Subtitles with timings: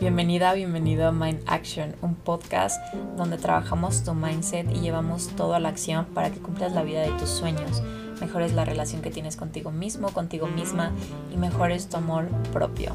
[0.00, 2.78] Bienvenida, bienvenido a Mind Action, un podcast
[3.16, 7.00] donde trabajamos tu mindset y llevamos todo a la acción para que cumplas la vida
[7.00, 7.82] de tus sueños,
[8.20, 10.92] mejores la relación que tienes contigo mismo, contigo misma
[11.32, 12.94] y mejores tu amor propio.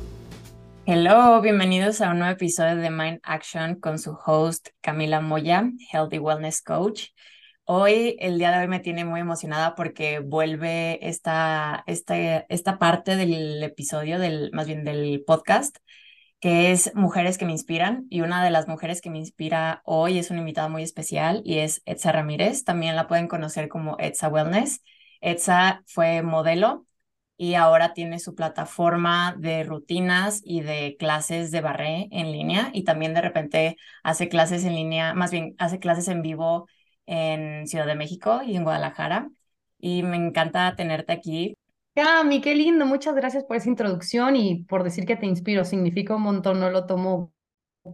[0.86, 6.20] Hello, bienvenidos a un nuevo episodio de Mind Action con su host Camila Moya, Healthy
[6.20, 7.10] Wellness Coach.
[7.64, 13.16] Hoy, el día de hoy me tiene muy emocionada porque vuelve esta, esta, esta parte
[13.16, 15.78] del episodio, del, más bien del podcast,
[16.46, 18.06] que es Mujeres que me inspiran.
[18.12, 21.58] Y una de las mujeres que me inspira hoy es una invitada muy especial y
[21.58, 22.64] es Etza Ramírez.
[22.64, 24.84] También la pueden conocer como Etza Wellness.
[25.22, 26.86] Etza fue modelo
[27.36, 32.84] y ahora tiene su plataforma de rutinas y de clases de barré en línea y
[32.84, 36.68] también de repente hace clases en línea, más bien hace clases en vivo
[37.08, 39.32] en Ciudad de México y en Guadalajara.
[39.80, 41.58] Y me encanta tenerte aquí.
[41.96, 42.86] Cami, qué lindo.
[42.86, 45.64] Muchas gracias por esa introducción y por decir que te inspiro.
[45.64, 47.34] Significa un montón, no lo tomo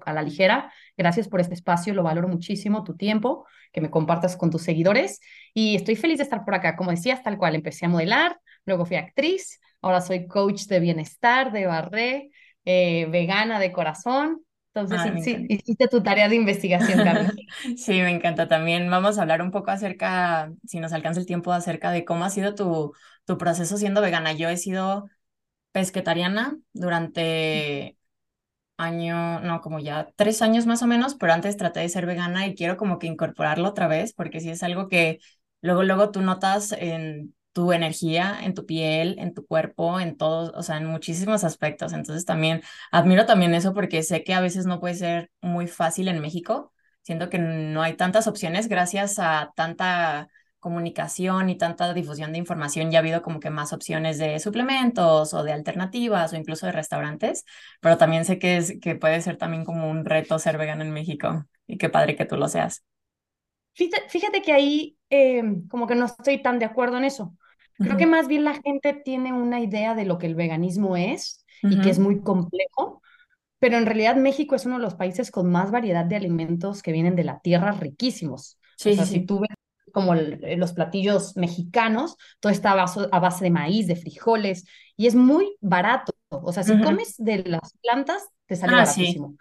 [0.05, 0.73] a la ligera.
[0.97, 5.19] Gracias por este espacio, lo valoro muchísimo, tu tiempo, que me compartas con tus seguidores.
[5.53, 6.75] Y estoy feliz de estar por acá.
[6.75, 11.51] Como decías, tal cual, empecé a modelar, luego fui actriz, ahora soy coach de bienestar,
[11.51, 12.31] de barré,
[12.65, 14.41] eh, vegana de corazón
[14.73, 17.33] entonces, sí, hiciste tu tarea de investigación, Carlos.
[17.77, 18.89] sí, me encanta también.
[18.89, 22.29] Vamos a hablar un poco acerca, si nos alcanza el tiempo, acerca de cómo ha
[22.29, 22.93] sido tu,
[23.25, 24.31] tu proceso siendo vegana.
[24.33, 25.09] Yo he sido
[25.73, 27.97] pesquetariana durante
[28.77, 32.47] año, no, como ya tres años más o menos, pero antes traté de ser vegana
[32.47, 35.19] y quiero como que incorporarlo otra vez, porque si es algo que
[35.61, 40.51] luego, luego tú notas en tu energía en tu piel, en tu cuerpo, en todos,
[40.55, 41.93] o sea, en muchísimos aspectos.
[41.93, 46.07] Entonces también admiro también eso porque sé que a veces no puede ser muy fácil
[46.07, 46.73] en México.
[47.01, 50.29] Siento que no hay tantas opciones gracias a tanta
[50.61, 55.33] comunicación y tanta difusión de información, ya ha habido como que más opciones de suplementos
[55.33, 57.45] o de alternativas o incluso de restaurantes,
[57.81, 60.91] pero también sé que, es, que puede ser también como un reto ser vegano en
[60.91, 62.83] México y qué padre que tú lo seas.
[63.73, 67.35] Fíjate, que ahí em, como que no estoy tan de acuerdo en eso.
[67.81, 71.45] Creo que más bien la gente tiene una idea de lo que el veganismo es
[71.61, 73.01] y que es muy complejo,
[73.59, 76.91] pero en realidad México es uno de los países con más variedad de alimentos que
[76.91, 78.57] vienen de la tierra riquísimos.
[78.77, 79.51] Sí, o sea, si tú ves
[79.91, 84.65] como eh, los platillos mexicanos, todo está a base, a base, de maíz, de frijoles,
[84.97, 86.13] y es muy barato.
[86.29, 89.35] O sea, si comes de las plantas, te sale ah, baratísimo.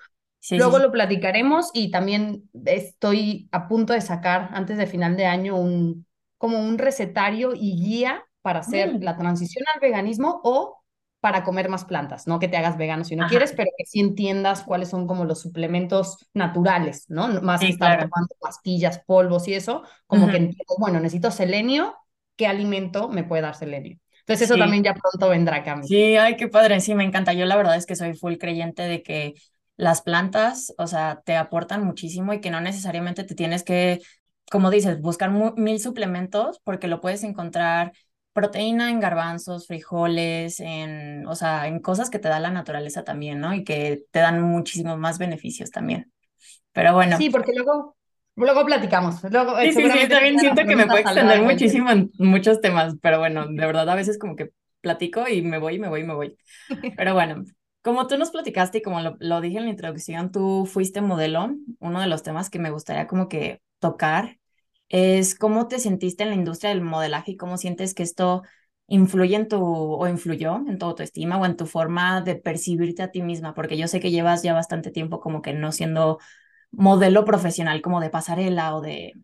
[0.50, 5.56] Luego lo platicaremos y también estoy a punto de sacar antes de final de año
[5.56, 6.06] un
[6.38, 9.02] como un recetario y guía para hacer mm.
[9.02, 10.80] la transición al veganismo o
[11.20, 14.00] para comer más plantas, no que te hagas vegano si no quieres, pero que sí
[14.00, 17.28] entiendas cuáles son como los suplementos naturales, ¿no?
[17.42, 21.94] Más que estar tomando pastillas, polvos y eso, como que entiendo, bueno, necesito selenio,
[22.36, 23.98] ¿qué alimento me puede dar selenio?
[24.20, 25.86] Entonces eso también ya pronto vendrá, Cami.
[25.86, 27.32] Sí, ay, qué padre, sí, me encanta.
[27.34, 29.34] Yo la verdad es que soy full creyente de que
[29.76, 34.00] las plantas, o sea, te aportan muchísimo y que no necesariamente te tienes que,
[34.50, 37.92] como dices, buscar mil suplementos porque lo puedes encontrar
[38.40, 43.38] proteína en garbanzos, frijoles, en, o sea, en cosas que te da la naturaleza también,
[43.38, 43.52] ¿no?
[43.52, 46.10] Y que te dan muchísimos más beneficios también.
[46.72, 47.18] Pero bueno.
[47.18, 47.96] Sí, porque luego,
[48.36, 49.22] luego platicamos.
[49.30, 53.18] Luego, sí, sí, sí, también siento que me puede extender muchísimo en muchos temas, pero
[53.18, 56.38] bueno, de verdad a veces como que platico y me voy, me voy, me voy.
[56.96, 57.44] Pero bueno,
[57.82, 61.54] como tú nos platicaste y como lo, lo, dije en la introducción, tú fuiste modelo.
[61.78, 64.39] Uno de los temas que me gustaría como que tocar
[64.90, 68.42] es cómo te sentiste en la industria del modelaje y cómo sientes que esto
[68.88, 73.10] influye en tu o influyó en tu autoestima o en tu forma de percibirte a
[73.10, 76.18] ti misma, porque yo sé que llevas ya bastante tiempo como que no siendo
[76.72, 79.14] modelo profesional como de pasarela o de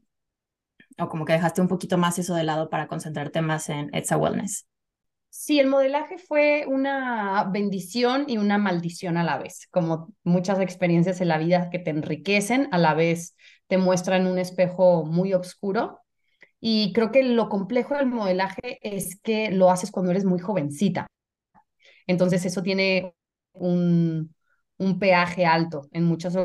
[0.98, 4.16] o como que dejaste un poquito más eso de lado para concentrarte más en Etsa
[4.16, 4.66] Wellness.
[5.28, 11.20] Sí, el modelaje fue una bendición y una maldición a la vez, como muchas experiencias
[11.20, 13.36] en la vida que te enriquecen, a la vez
[13.68, 16.00] te muestran un espejo muy oscuro.
[16.60, 21.06] Y creo que lo complejo del modelaje es que lo haces cuando eres muy jovencita.
[22.06, 23.14] Entonces eso tiene
[23.52, 24.34] un,
[24.78, 26.36] un peaje alto en muchas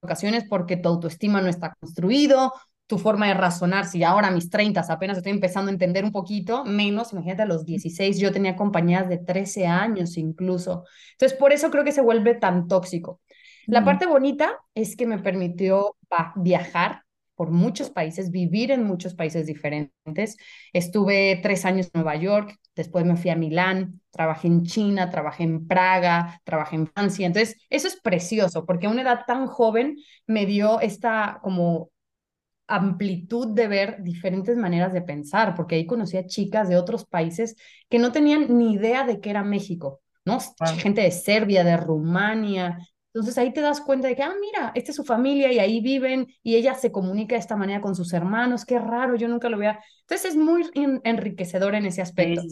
[0.00, 2.52] ocasiones porque tu autoestima no está construido,
[2.86, 6.12] tu forma de razonar, si ahora a mis 30 apenas estoy empezando a entender un
[6.12, 10.84] poquito, menos, imagínate a los 16, yo tenía compañías de 13 años incluso.
[11.12, 13.20] Entonces, por eso creo que se vuelve tan tóxico.
[13.66, 15.96] La parte bonita es que me permitió
[16.36, 17.02] viajar
[17.34, 20.36] por muchos países, vivir en muchos países diferentes.
[20.72, 25.44] Estuve tres años en Nueva York, después me fui a Milán, trabajé en China, trabajé
[25.44, 27.26] en Praga, trabajé en Francia.
[27.26, 29.96] Entonces, eso es precioso porque a una edad tan joven
[30.26, 31.90] me dio esta como
[32.68, 37.56] amplitud de ver diferentes maneras de pensar, porque ahí conocí a chicas de otros países
[37.88, 40.38] que no tenían ni idea de qué era México, ¿no?
[40.78, 42.78] Gente de Serbia, de Rumania,
[43.16, 45.80] Entonces ahí te das cuenta de que, ah, mira, esta es su familia y ahí
[45.80, 49.48] viven y ella se comunica de esta manera con sus hermanos, qué raro, yo nunca
[49.48, 49.80] lo veía.
[50.02, 52.42] Entonces es muy enriquecedor en ese aspecto.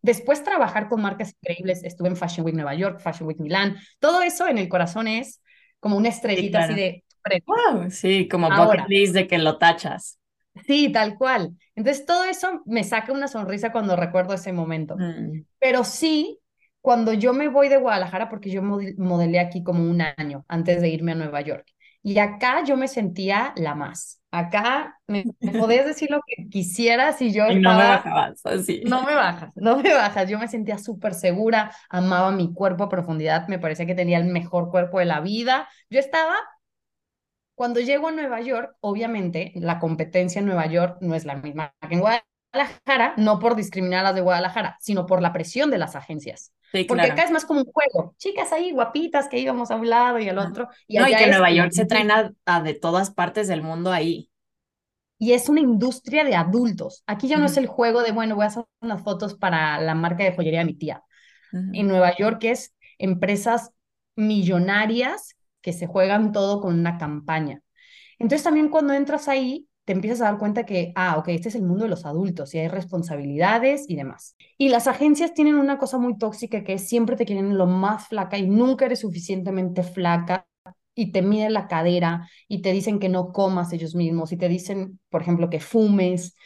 [0.00, 4.22] Después trabajar con marcas increíbles, estuve en Fashion Week Nueva York, Fashion Week Milán, todo
[4.22, 5.42] eso en el corazón es
[5.78, 7.04] como una estrellita así de...
[7.44, 10.18] Wow, sí, como bucket list de que lo tachas.
[10.66, 11.50] Sí, tal cual.
[11.74, 14.96] Entonces todo eso me saca una sonrisa cuando recuerdo ese momento.
[14.96, 15.44] Mm.
[15.58, 16.38] Pero sí,
[16.84, 20.90] cuando yo me voy de Guadalajara, porque yo modelé aquí como un año antes de
[20.90, 21.66] irme a Nueva York,
[22.02, 24.20] y acá yo me sentía la más.
[24.30, 25.24] Acá me,
[25.66, 28.82] podías decir lo que quisieras y yo y no me bajabas, así.
[28.84, 30.28] No me bajas, no me bajas.
[30.28, 34.26] Yo me sentía súper segura, amaba mi cuerpo a profundidad, me parecía que tenía el
[34.26, 35.66] mejor cuerpo de la vida.
[35.88, 36.34] Yo estaba...
[37.54, 41.72] Cuando llego a Nueva York, obviamente la competencia en Nueva York no es la misma
[41.88, 45.78] que en Guadalajara, no por discriminar a las de Guadalajara, sino por la presión de
[45.78, 46.52] las agencias.
[46.88, 48.14] Porque acá es más como un juego.
[48.18, 50.68] Chicas ahí guapitas que íbamos a un lado y al otro.
[50.88, 53.92] Y no, y que en Nueva York se traen a, de todas partes del mundo
[53.92, 54.30] ahí.
[55.18, 57.04] Y es una industria de adultos.
[57.06, 59.94] Aquí ya no es el juego de, bueno, voy a hacer unas fotos para la
[59.94, 61.02] marca de joyería de mi tía.
[61.52, 63.70] En Nueva York es empresas
[64.16, 67.60] millonarias que se juegan todo con una campaña.
[68.18, 71.54] Entonces también cuando entras ahí, te empiezas a dar cuenta que, ah, ok, este es
[71.54, 74.36] el mundo de los adultos y hay responsabilidades y demás.
[74.56, 78.08] Y las agencias tienen una cosa muy tóxica que es siempre te quieren lo más
[78.08, 80.46] flaca y nunca eres suficientemente flaca
[80.94, 84.48] y te miden la cadera y te dicen que no comas ellos mismos y te
[84.48, 86.36] dicen, por ejemplo, que fumes.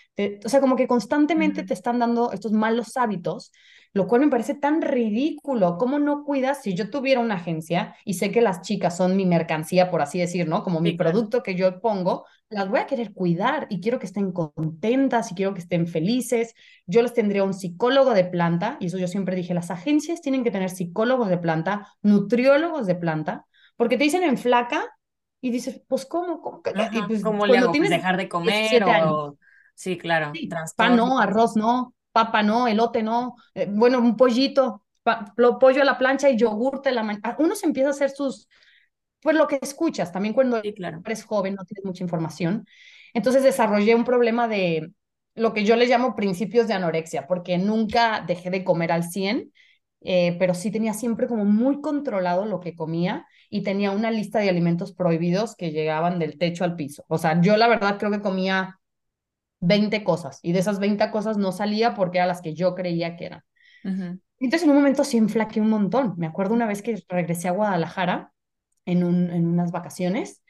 [0.44, 3.52] o sea, como que constantemente te están dando estos malos hábitos
[3.92, 5.78] lo cual me parece tan ridículo.
[5.78, 9.26] ¿Cómo no cuidas si yo tuviera una agencia y sé que las chicas son mi
[9.26, 10.62] mercancía, por así decir, ¿no?
[10.62, 14.32] Como mi producto que yo pongo, las voy a querer cuidar y quiero que estén
[14.32, 16.54] contentas y quiero que estén felices.
[16.86, 20.44] Yo les tendría un psicólogo de planta, y eso yo siempre dije, las agencias tienen
[20.44, 23.46] que tener psicólogos de planta, nutriólogos de planta,
[23.76, 24.84] porque te dicen en flaca
[25.40, 26.40] y dices, pues ¿cómo?
[26.40, 26.62] ¿Cómo,
[27.06, 27.72] pues, ¿Cómo le hago?
[27.72, 29.36] Pues, dejar de comer o...
[29.74, 30.32] Sí, claro.
[30.76, 34.82] pan no, arroz no, papa no, elote no, eh, bueno, un pollito,
[35.60, 37.36] pollo a la plancha y yogurte la mañana.
[37.38, 38.48] Uno se empieza a hacer sus,
[39.22, 42.66] pues lo que escuchas, también cuando eres joven no tienes mucha información.
[43.14, 44.90] Entonces desarrollé un problema de
[45.36, 49.52] lo que yo le llamo principios de anorexia, porque nunca dejé de comer al 100,
[50.00, 54.40] eh, pero sí tenía siempre como muy controlado lo que comía y tenía una lista
[54.40, 57.04] de alimentos prohibidos que llegaban del techo al piso.
[57.08, 58.80] O sea, yo la verdad creo que comía
[59.60, 63.16] 20 cosas y de esas 20 cosas no salía porque eran las que yo creía
[63.16, 63.42] que eran.
[64.40, 66.14] Entonces en un momento sí enflaqué un montón.
[66.16, 68.32] Me acuerdo una vez que regresé a Guadalajara
[68.84, 70.42] en, un, en unas vacaciones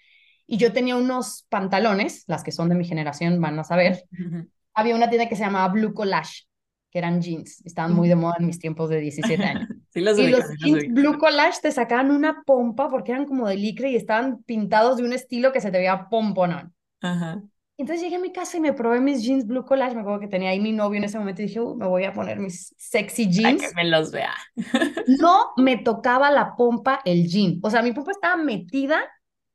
[0.46, 4.04] y yo tenía unos pantalones, las que son de mi generación van a saber.
[4.74, 6.44] Había una tienda que se llamaba Blue Collage,
[6.90, 9.68] que eran jeans, estaban muy de moda en mis tiempos de 17 años.
[9.94, 13.96] y los jeans Blue Collage te sacaban una pompa porque eran como de licre y
[13.96, 16.74] estaban pintados de un estilo que se te veía pomponón.
[17.02, 17.42] Ajá.
[17.78, 19.94] Entonces llegué a mi casa y me probé mis jeans Blue Collage.
[19.94, 22.12] Me acuerdo que tenía ahí mi novio en ese momento y dije, me voy a
[22.12, 23.62] poner mis sexy jeans.
[23.62, 24.34] Para que me los vea.
[25.20, 27.60] no me tocaba la pompa el jean.
[27.62, 29.00] O sea, mi pompa estaba metida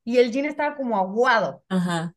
[0.05, 1.63] y el jean estaba como aguado.
[1.67, 2.15] Ajá.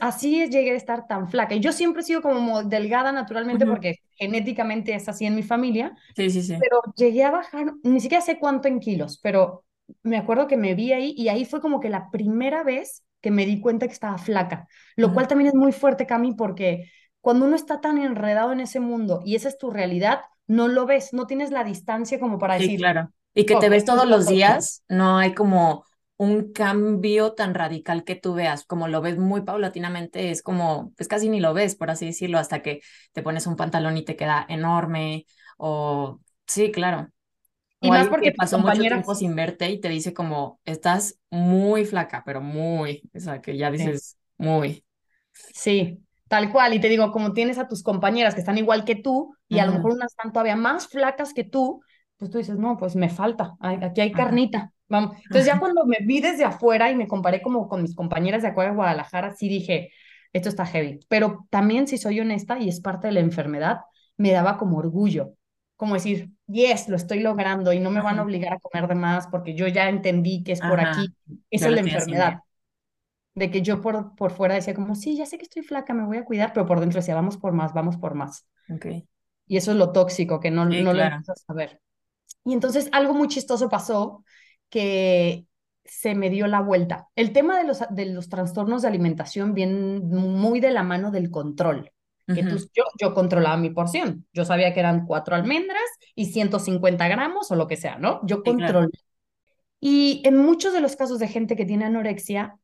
[0.00, 1.56] Así llegué a estar tan flaca.
[1.56, 5.96] Y yo siempre he sido como delgada naturalmente porque genéticamente es así en mi familia.
[6.14, 6.56] Sí, sí, sí.
[6.60, 9.64] Pero llegué a bajar, ni siquiera sé cuánto en kilos, pero
[10.04, 13.32] me acuerdo que me vi ahí y ahí fue como que la primera vez que
[13.32, 17.46] me di cuenta que estaba flaca, lo cual también es muy fuerte, Cami, porque cuando
[17.46, 21.14] uno está tan enredado en ese mundo y esa es tu realidad, no lo ves,
[21.14, 22.76] no tienes la distancia como para sí, decir.
[22.76, 23.10] claro.
[23.34, 25.84] Y que te ves todos los días, no hay como
[26.16, 31.08] un cambio tan radical que tú veas, como lo ves muy paulatinamente, es como, pues
[31.08, 32.80] casi ni lo ves, por así decirlo, hasta que
[33.12, 35.26] te pones un pantalón y te queda enorme,
[35.56, 37.08] o sí, claro.
[37.86, 42.22] Y más porque pasó mucho tiempo sin verte y te dice como, estás muy flaca,
[42.24, 44.84] pero muy, o sea, que ya dices muy.
[45.32, 46.74] Sí, tal cual.
[46.74, 49.66] Y te digo, como tienes a tus compañeras que están igual que tú y a
[49.66, 51.80] lo mejor unas están todavía más flacas que tú,
[52.16, 54.72] pues tú dices, no, pues me falta, aquí hay carnita.
[54.88, 55.16] Vamos.
[55.24, 58.48] Entonces ya cuando me vi desde afuera y me comparé como con mis compañeras de
[58.48, 59.90] Acuario de Guadalajara, sí dije,
[60.32, 61.00] esto está heavy.
[61.08, 63.78] Pero también, si soy honesta, y es parte de la enfermedad,
[64.16, 65.34] me daba como orgullo
[65.76, 68.94] como decir, yes, lo estoy logrando y no me van a obligar a comer de
[68.94, 71.12] más porque yo ya entendí que es por aquí.
[71.50, 72.38] Esa es la enfermedad.
[73.34, 76.04] De que yo por, por fuera decía como, sí, ya sé que estoy flaca, me
[76.04, 78.46] voy a cuidar, pero por dentro decía, vamos por más, vamos por más.
[78.72, 79.08] Okay.
[79.46, 81.80] Y eso es lo tóxico, que no, no lo vas a saber.
[82.44, 84.24] Y entonces algo muy chistoso pasó
[84.68, 85.46] que
[85.84, 87.08] se me dio la vuelta.
[87.16, 91.30] El tema de los, de los trastornos de alimentación viene muy de la mano del
[91.30, 91.90] control
[92.26, 94.26] que yo, yo controlaba mi porción.
[94.32, 95.82] Yo sabía que eran cuatro almendras
[96.14, 98.20] y 150 gramos o lo que sea, ¿no?
[98.24, 98.88] Yo controlé.
[99.80, 102.58] Y en muchos de los casos de gente que tiene anorexia,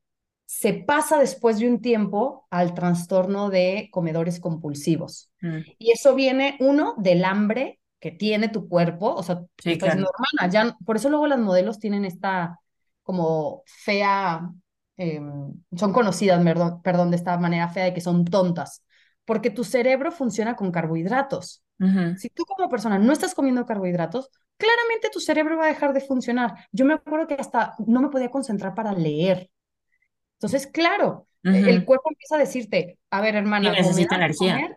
[0.47, 5.31] se pasa después de un tiempo al trastorno de comedores compulsivos.
[5.41, 5.59] Mm.
[5.79, 9.79] Y eso viene, uno, del hambre que tiene tu cuerpo, o sea, sí,
[10.51, 12.59] ya, por eso luego las modelos tienen esta
[13.03, 14.51] como fea,
[14.97, 18.83] em, son conocidas, perdón, perdón, de esta manera fea de que son tontas,
[19.25, 21.63] porque tu cerebro funciona con carbohidratos.
[22.19, 26.03] Si tú como persona no estás comiendo carbohidratos, claramente tu cerebro va a dejar de
[26.03, 26.55] funcionar.
[26.73, 29.51] Yo me acuerdo que hasta no me podía concentrar para leer.
[30.35, 34.77] Entonces, claro, el cuerpo empieza a decirte, a ver, hermana, necesita energía.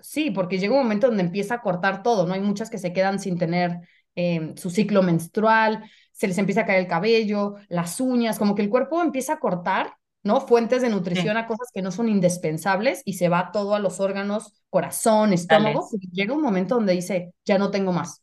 [0.00, 2.34] Sí, porque llega un momento donde empieza a cortar todo, ¿no?
[2.34, 3.80] Hay muchas que se quedan sin tener
[4.14, 8.62] em, su ciclo menstrual, se les empieza a caer el cabello, las uñas, como que
[8.62, 10.40] el cuerpo empieza a cortar ¿no?
[10.40, 14.00] Fuentes de nutrición a cosas que no son indispensables y se va todo a los
[14.00, 15.88] órganos, corazón, estómago.
[16.12, 18.22] llega un momento donde dice, ya no tengo más,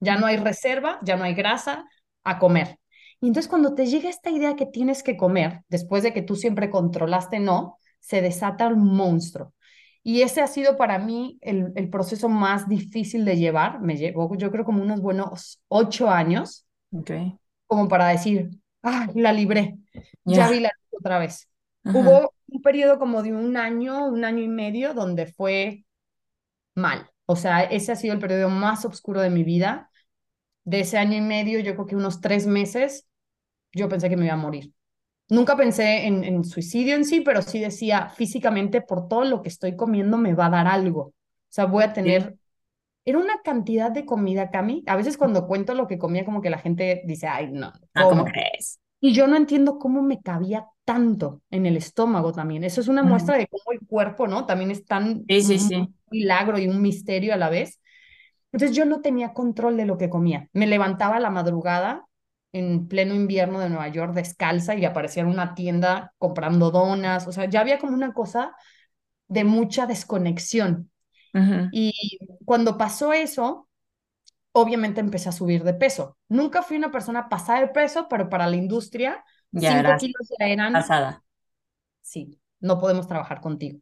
[0.00, 1.86] ya no hay reserva, ya no hay grasa
[2.24, 2.78] a comer.
[3.20, 6.36] Y entonces cuando te llega esta idea que tienes que comer, después de que tú
[6.36, 9.54] siempre controlaste no, se desata un monstruo.
[10.02, 13.80] Y ese ha sido para mí el, el proceso más difícil de llevar.
[13.80, 16.66] Me llevó, yo creo, como unos buenos ocho años.
[16.92, 17.34] Okay.
[17.66, 18.50] Como para decir,
[18.84, 19.76] ah, la libré.
[20.24, 21.48] Ya vi la otra vez.
[21.84, 25.84] Hubo un periodo como de un año, un año y medio, donde fue
[26.74, 27.10] mal.
[27.26, 29.90] O sea, ese ha sido el periodo más oscuro de mi vida.
[30.64, 33.06] De ese año y medio, yo creo que unos tres meses,
[33.72, 34.72] yo pensé que me iba a morir.
[35.28, 39.48] Nunca pensé en, en suicidio en sí, pero sí decía físicamente, por todo lo que
[39.48, 41.00] estoy comiendo, me va a dar algo.
[41.02, 41.14] O
[41.48, 42.36] sea, voy a tener
[43.04, 44.82] era una cantidad de comida, Cami.
[44.86, 47.72] A veces cuando cuento lo que comía, como que la gente dice, ay, no.
[47.94, 48.80] Ah, ¿cómo crees?
[49.00, 52.64] Y yo no entiendo cómo me cabía tanto en el estómago también.
[52.64, 54.46] Eso es una muestra de cómo el cuerpo, ¿no?
[54.46, 57.80] También es tan un milagro y un misterio a la vez.
[58.50, 60.48] Entonces yo no tenía control de lo que comía.
[60.52, 62.06] Me levantaba a la madrugada
[62.52, 67.26] en pleno invierno de Nueva York descalza y aparecía en una tienda comprando donas.
[67.26, 68.54] O sea, ya había como una cosa
[69.28, 70.90] de mucha desconexión.
[71.72, 73.68] Y cuando pasó eso,
[74.52, 76.16] obviamente empecé a subir de peso.
[76.28, 80.46] Nunca fui una persona pasada de peso, pero para la industria, ya cinco kilos ya
[80.46, 80.72] eran...
[80.72, 81.24] Pasada.
[82.02, 83.80] Sí, no podemos trabajar contigo.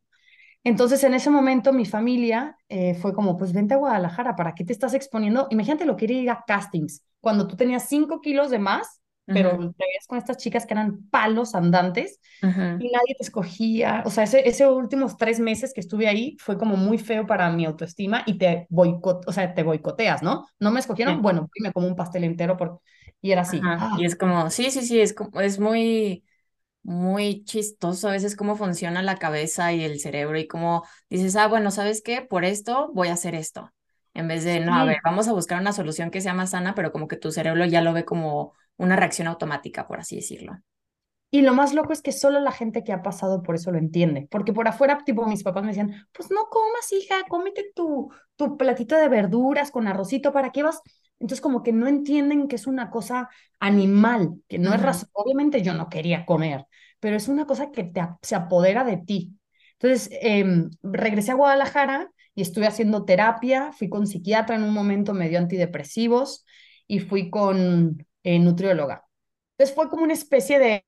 [0.65, 4.65] Entonces, en ese momento, mi familia eh, fue como, pues vente a Guadalajara, ¿para qué
[4.65, 5.49] te estás exponiendo?
[5.51, 9.51] Imagínate lo que era ir a castings, cuando tú tenías cinco kilos de más pero
[9.51, 14.03] te veías con estas chicas que eran palos andantes y nadie te escogía.
[14.05, 17.51] O sea, ese, ese últimos tres meses que estuve ahí fue como muy feo para
[17.51, 20.47] mi autoestima y te boicot, o sea, te boicoteas, ¿no?
[20.59, 22.81] No me escogieron, bueno, me como un pastel entero por...
[23.21, 23.61] y era así.
[23.63, 23.97] ¡ah!
[23.99, 26.25] Y es como, sí, sí, sí, es, como, es muy,
[26.83, 31.47] muy chistoso a veces cómo funciona la cabeza y el cerebro y cómo dices, ah,
[31.47, 32.23] bueno, ¿sabes qué?
[32.23, 33.73] Por esto voy a hacer esto.
[34.15, 36.75] En vez de, no, a ver, vamos a buscar una solución que sea más sana,
[36.75, 40.59] pero como que tu cerebro ya lo ve como una reacción automática, por así decirlo.
[41.35, 43.79] Y lo más loco es que solo la gente que ha pasado por eso lo
[43.79, 48.11] entiende, porque por afuera, tipo, mis papás me decían, pues no comas, hija, cómete tu,
[48.37, 50.83] tu platito de verduras con arrocito, ¿para qué vas?
[51.21, 55.09] Entonces, como que no entienden que es una cosa animal, que no es razón.
[55.13, 56.67] Obviamente yo no quería comer,
[57.01, 59.39] pero es una cosa que te, se apodera de ti.
[59.75, 65.15] Entonces, em, regresé a Guadalajara y estuve haciendo terapia, fui con psiquiatra en un momento,
[65.15, 66.45] me dio antidepresivos
[66.87, 69.07] y fui con eh, nutrióloga.
[69.53, 70.87] Entonces fue como una especie de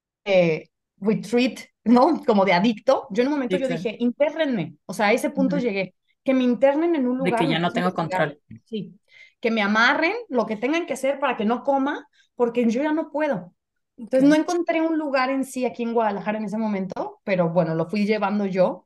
[0.98, 2.22] retreat, ¿no?
[2.24, 3.06] Como de adicto.
[3.10, 4.76] Yo en un momento yo dije, internenme.
[4.86, 5.94] O sea, a ese punto llegué.
[6.24, 7.38] Que me internen en un lugar.
[7.38, 8.40] De que ya no tengo control.
[8.64, 8.98] Sí.
[9.40, 12.92] Que me amarren lo que tengan que hacer para que no coma, porque yo ya
[12.92, 13.54] no puedo.
[13.96, 17.74] Entonces no encontré un lugar en sí aquí en Guadalajara en ese momento, pero bueno,
[17.74, 18.82] lo fui llevando yo.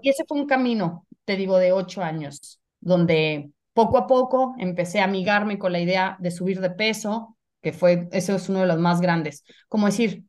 [0.00, 5.00] Y ese fue un camino, te digo, de ocho años, donde poco a poco empecé
[5.00, 7.31] a amigarme con la idea de subir de peso,
[7.62, 9.44] que fue, eso es uno de los más grandes.
[9.68, 10.24] Como decir,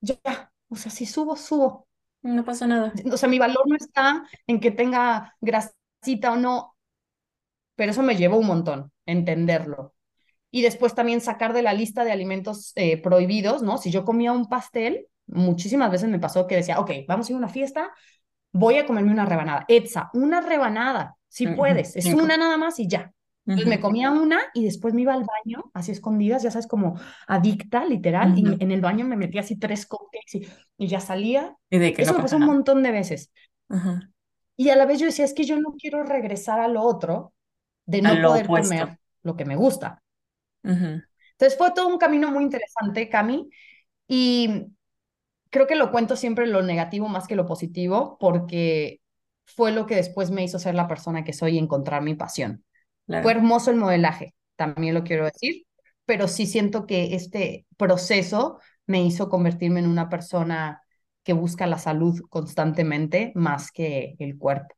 [0.00, 1.88] ya, o sea, si subo, subo.
[2.22, 2.92] No pasa nada.
[3.10, 6.76] O sea, mi valor no está en que tenga grasita o no,
[7.76, 9.94] pero eso me llevó un montón, entenderlo.
[10.50, 13.78] Y después también sacar de la lista de alimentos eh, prohibidos, ¿no?
[13.78, 17.34] Si yo comía un pastel, muchísimas veces me pasó que decía, ok, vamos a ir
[17.36, 17.92] a una fiesta,
[18.52, 19.64] voy a comerme una rebanada.
[19.68, 23.12] Etza, una rebanada, si puedes, es una nada más y ya
[23.46, 26.98] me comía una y después me iba al baño, así escondidas, ya sabes, como
[27.28, 31.56] adicta, literal, y en el baño me metía así tres cupcakes y, ya salía.
[31.70, 33.32] ¿Y de Eso me pasó un montón de veces.
[34.56, 37.32] Y a la vez yo decía, es que yo no quiero regresar a lo otro
[37.84, 40.02] de no poder comer lo que me gusta.
[40.62, 43.48] Entonces fue todo un camino muy interesante, Cami,
[44.08, 44.66] y
[45.50, 49.00] creo que lo cuento siempre lo negativo más que lo positivo, porque
[49.44, 52.64] fue lo que después me hizo ser la persona que soy y encontrar mi pasión.
[53.20, 55.64] Fue hermoso el modelaje, también lo quiero decir,
[56.04, 60.82] pero sí siento que este proceso me hizo convertirme en una persona
[61.24, 64.74] que busca la salud constantemente más que el cuerpo.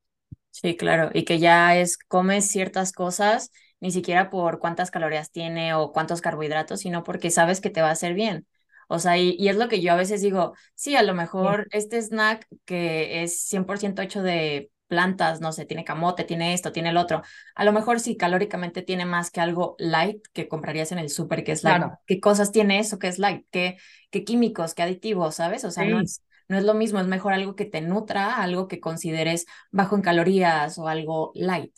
[0.51, 5.75] Sí, claro, y que ya es, comes ciertas cosas, ni siquiera por cuántas calorías tiene
[5.75, 8.47] o cuántos carbohidratos, sino porque sabes que te va a hacer bien.
[8.89, 11.69] O sea, y, y es lo que yo a veces digo, sí, a lo mejor
[11.71, 16.89] este snack que es 100% hecho de plantas, no sé, tiene camote, tiene esto, tiene
[16.91, 17.23] el otro.
[17.55, 21.45] A lo mejor sí, calóricamente tiene más que algo light que comprarías en el súper,
[21.45, 21.87] que es light.
[22.07, 23.47] ¿Qué cosas tiene eso que es light?
[23.51, 23.79] ¿Qué,
[24.11, 25.65] qué químicos, qué aditivos, sabes?
[25.65, 28.69] O sea, no, es, no es lo mismo, es mejor algo que te nutra, algo
[28.69, 31.75] que consideres bajo en calorías o algo light.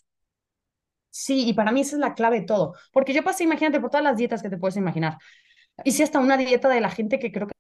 [1.11, 3.90] Sí, y para mí esa es la clave de todo, porque yo pasé, imagínate, por
[3.90, 5.19] todas las dietas que te puedes imaginar.
[5.85, 7.55] Hice hasta una dieta de la gente que creo que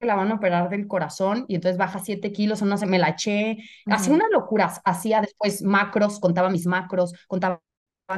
[0.00, 3.10] la van a operar del corazón y entonces baja 7 kilos, una se me la
[3.10, 7.60] eché, hacía unas locuras, hacía después macros, contaba mis macros, contaba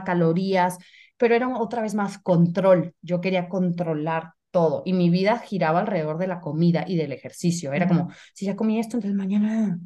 [0.05, 0.79] calorías,
[1.17, 6.19] pero era otra vez más control, yo quería controlar todo y mi vida giraba alrededor
[6.19, 9.79] de la comida y del ejercicio, era como, si ya comí esto, entonces mañana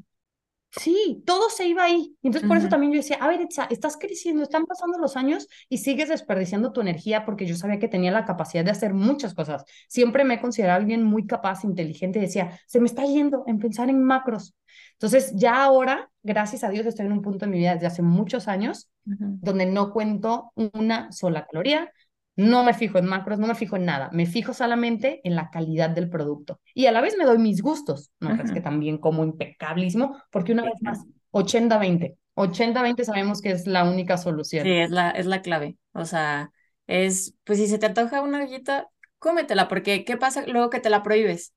[0.81, 2.17] Sí, todo se iba ahí.
[2.23, 5.79] Entonces, por eso también yo decía, a ver, estás creciendo, están pasando los años y
[5.79, 9.65] sigues desperdiciando tu energía porque yo sabía que tenía la capacidad de hacer muchas cosas.
[9.89, 13.59] Siempre me he considerado alguien muy capaz, inteligente y decía, se me está yendo en
[13.59, 14.55] pensar en macros.
[14.93, 18.03] Entonces, ya ahora, gracias a Dios, estoy en un punto en mi vida desde hace
[18.03, 21.93] muchos años donde no cuento una sola caloría,
[22.37, 25.51] no me fijo en macros, no me fijo en nada, me fijo solamente en la
[25.51, 26.61] calidad del producto.
[26.75, 28.35] Y a la vez me doy mis gustos, ¿no?
[28.43, 32.17] Es que también como impecablísimo, porque una vez más, 80-20.
[32.35, 34.65] 80-20 sabemos que es la única solución.
[34.65, 35.77] Sí, es la, es la clave.
[35.93, 36.51] O sea,
[36.87, 38.89] es, pues si se te antoja una galleta,
[39.19, 41.55] cómetela, porque ¿qué pasa luego que te la prohíbes?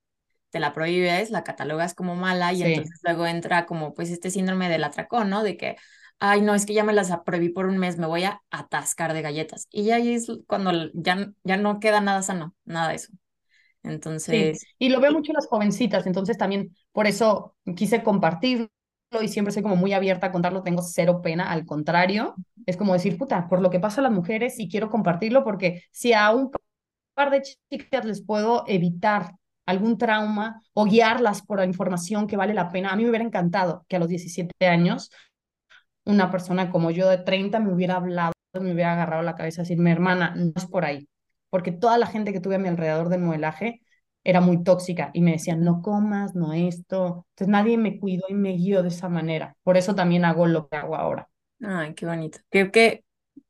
[0.51, 4.69] Te la prohíbes, la catalogas como mala y entonces luego entra como pues este síndrome
[4.69, 5.43] del atracón, ¿no?
[5.43, 5.75] De que,
[6.19, 9.13] ay, no, es que ya me las prohibí por un mes, me voy a atascar
[9.13, 9.67] de galletas.
[9.71, 13.13] Y ahí es cuando ya, ya no queda nada sano, nada de eso.
[13.83, 14.65] Entonces.
[14.79, 18.69] Y lo veo mucho en las jovencitas, entonces también por eso quise compartirlo
[19.21, 22.93] y siempre soy como muy abierta a contarlo, tengo cero pena, al contrario, es como
[22.93, 26.32] decir, puta, por lo que pasa a las mujeres y quiero compartirlo porque si a
[26.32, 26.51] un
[27.13, 32.53] par de chicas les puedo evitar algún trauma o guiarlas por la información que vale
[32.53, 35.10] la pena, a mí me hubiera encantado que a los 17 años
[36.08, 39.63] una persona como yo de 30 me hubiera hablado, me hubiera agarrado la cabeza y
[39.65, 41.08] decirme, hermana, no es por ahí.
[41.50, 43.82] Porque toda la gente que tuve a mi alrededor del modelaje
[44.24, 47.26] era muy tóxica y me decían, no comas, no esto.
[47.32, 49.56] Entonces nadie me cuidó y me guió de esa manera.
[49.63, 51.30] Por eso también hago lo que hago ahora.
[51.62, 52.39] Ay, qué bonito.
[52.50, 53.04] Creo que,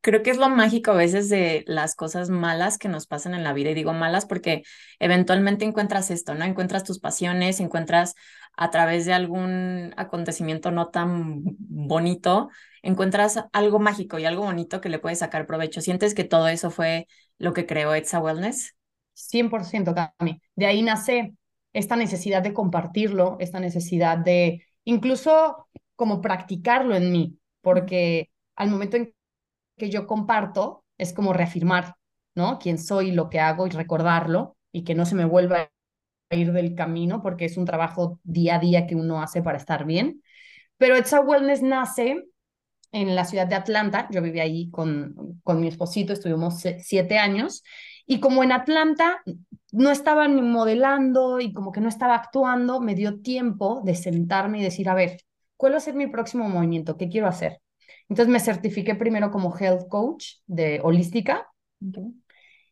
[0.07, 3.43] creo que es lo mágico a veces de las cosas malas que nos pasan en
[3.43, 3.71] la vida.
[3.71, 4.63] Y digo malas porque
[4.99, 6.45] eventualmente encuentras esto, ¿no?
[6.45, 8.15] Encuentras tus pasiones, encuentras
[8.55, 12.47] a través de algún acontecimiento no tan bonito,
[12.83, 15.81] encuentras algo mágico y algo bonito que le puedes sacar provecho.
[15.81, 18.77] ¿Sientes que todo eso fue lo que creó Etsa Wellness?
[19.13, 20.41] 100%, Cami.
[20.55, 21.33] De ahí nace
[21.73, 25.67] esta necesidad de compartirlo, esta necesidad de incluso
[25.97, 29.16] como practicarlo en mí, porque al momento en
[29.77, 31.95] que yo comparto, es como reafirmar,
[32.35, 32.59] ¿no?
[32.59, 35.69] Quién soy, lo que hago y recordarlo y que no se me vuelva
[36.29, 39.85] ir del camino porque es un trabajo día a día que uno hace para estar
[39.85, 40.21] bien.
[40.77, 42.23] Pero Etsa Wellness nace
[42.91, 44.07] en la ciudad de Atlanta.
[44.11, 47.63] Yo viví ahí con, con mi esposito, estuvimos siete años.
[48.05, 49.21] Y como en Atlanta
[49.71, 54.59] no estaba ni modelando y como que no estaba actuando, me dio tiempo de sentarme
[54.59, 55.17] y decir, a ver,
[55.57, 56.97] ¿cuál va a ser mi próximo movimiento?
[56.97, 57.59] ¿Qué quiero hacer?
[58.09, 61.47] Entonces me certifiqué primero como health coach de holística.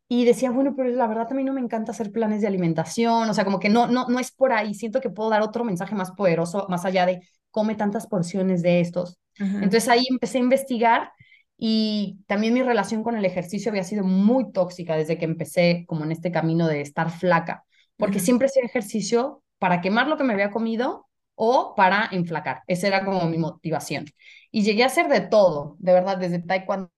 [0.08, 3.34] Y decía, bueno, pero la verdad también no me encanta hacer planes de alimentación, o
[3.34, 5.96] sea, como que no, no, no es por ahí, siento que puedo dar otro mensaje
[5.96, 9.18] más poderoso, más allá de come tantas porciones de estos.
[9.38, 11.12] Entonces ahí empecé a investigar
[11.58, 16.04] y también mi relación con el ejercicio había sido muy tóxica desde que empecé como
[16.04, 17.66] en este camino de estar flaca,
[17.98, 22.64] porque siempre hacía ejercicio para quemar lo que me había comido o para enflacar.
[22.68, 24.06] Esa era como mi motivación.
[24.52, 26.90] Y llegué a hacer de todo, de verdad, desde taekwondo,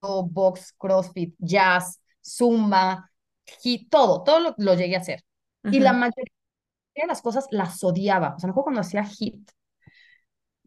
[0.00, 3.10] box, crossfit, jazz, zumba,
[3.90, 5.24] todo, todo lo, llegué a hacer.
[5.64, 6.32] Y la mayoría
[6.94, 8.34] de las cosas las odiaba.
[8.36, 9.50] O sea, mejor cuando hacía hit,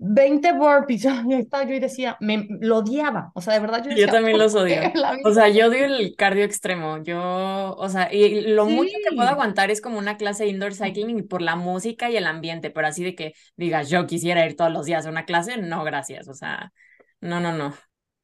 [0.05, 4.07] 20 burpees, estaba yo y decía, me lo odiaba, o sea, de verdad yo Yo
[4.07, 4.81] también los odio.
[5.25, 9.29] O sea, yo odio el cardio extremo, yo, o sea, y lo mucho que puedo
[9.29, 12.87] aguantar es como una clase de indoor cycling por la música y el ambiente, pero
[12.87, 16.27] así de que digas, yo quisiera ir todos los días a una clase, no, gracias,
[16.27, 16.71] o sea,
[17.21, 17.73] no, no, no.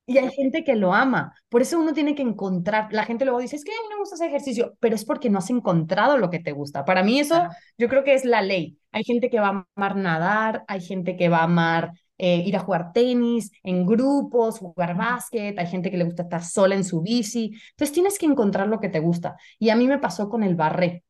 [0.09, 1.35] Y hay gente que lo ama.
[1.49, 2.87] Por eso uno tiene que encontrar.
[2.91, 5.05] La gente luego dice, es que a mí no me gusta hacer ejercicio, pero es
[5.05, 6.83] porque no has encontrado lo que te gusta.
[6.83, 7.43] Para mí eso,
[7.77, 8.79] yo creo que es la ley.
[8.91, 12.55] Hay gente que va a amar nadar, hay gente que va a amar eh, ir
[12.57, 16.83] a jugar tenis en grupos, jugar básquet, hay gente que le gusta estar sola en
[16.83, 17.53] su bici.
[17.71, 19.35] Entonces tienes que encontrar lo que te gusta.
[19.59, 21.03] Y a mí me pasó con el barré.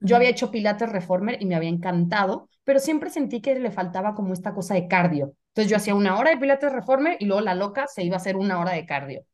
[0.00, 4.14] Yo había hecho Pilates Reformer y me había encantado, pero siempre sentí que le faltaba
[4.14, 5.34] como esta cosa de cardio.
[5.58, 8.18] Entonces yo hacía una hora de Pilates Reformer y luego la loca se iba a
[8.18, 9.24] hacer una hora de cardio.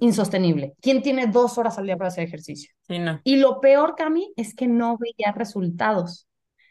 [0.00, 0.74] Insostenible.
[0.80, 2.74] ¿Quién tiene dos horas al día para hacer ejercicio?
[2.88, 3.20] Sí, no.
[3.22, 6.26] Y lo peor, Cami, es que no veía resultados.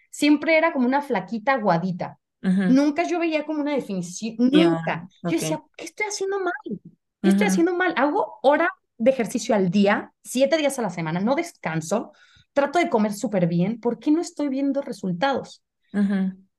[0.10, 2.19] Siempre era como una flaquita aguadita.
[2.41, 5.08] Nunca yo veía como una definición, nunca.
[5.23, 6.82] Yo decía, ¿qué estoy haciendo mal?
[7.21, 7.93] ¿Qué estoy haciendo mal?
[7.95, 12.12] Hago hora de ejercicio al día, siete días a la semana, no descanso,
[12.51, 15.63] trato de comer súper bien, ¿por qué no estoy viendo resultados?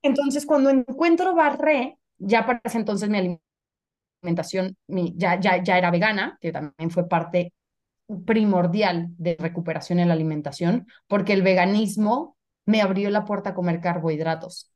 [0.01, 3.19] Entonces, cuando encuentro barré, ya para ese entonces mi
[4.23, 7.53] alimentación mi, ya, ya, ya era vegana, que también fue parte
[8.27, 13.81] primordial de recuperación en la alimentación, porque el veganismo me abrió la puerta a comer
[13.81, 14.73] carbohidratos.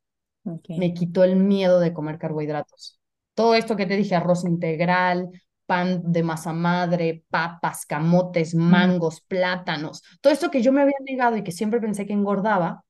[0.69, 2.99] Me quitó el miedo de comer carbohidratos.
[3.33, 5.29] Todo esto que te dije, arroz integral,
[5.65, 11.35] pan de masa madre, papas, camotes, mangos, plátanos, todo esto que yo me había negado
[11.37, 12.85] y que siempre pensé que engordaba,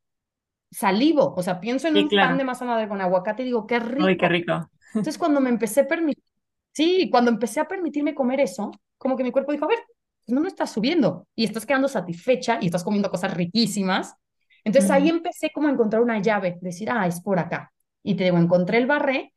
[0.70, 3.80] salivo, o sea, pienso en un pan de masa madre con aguacate y digo, qué
[3.80, 4.06] rico.
[4.06, 4.70] Uy, qué rico.
[4.90, 6.24] Entonces cuando me empecé a permitir,
[6.72, 9.80] sí, cuando empecé a permitirme comer eso, como que mi cuerpo dijo, a ver,
[10.26, 14.16] pues no me estás subiendo y estás quedando satisfecha y estás comiendo cosas riquísimas.
[14.64, 17.72] Entonces ahí empecé como a encontrar una llave, decir, ah, es por acá.
[18.04, 19.34] Y te digo, encontré el barré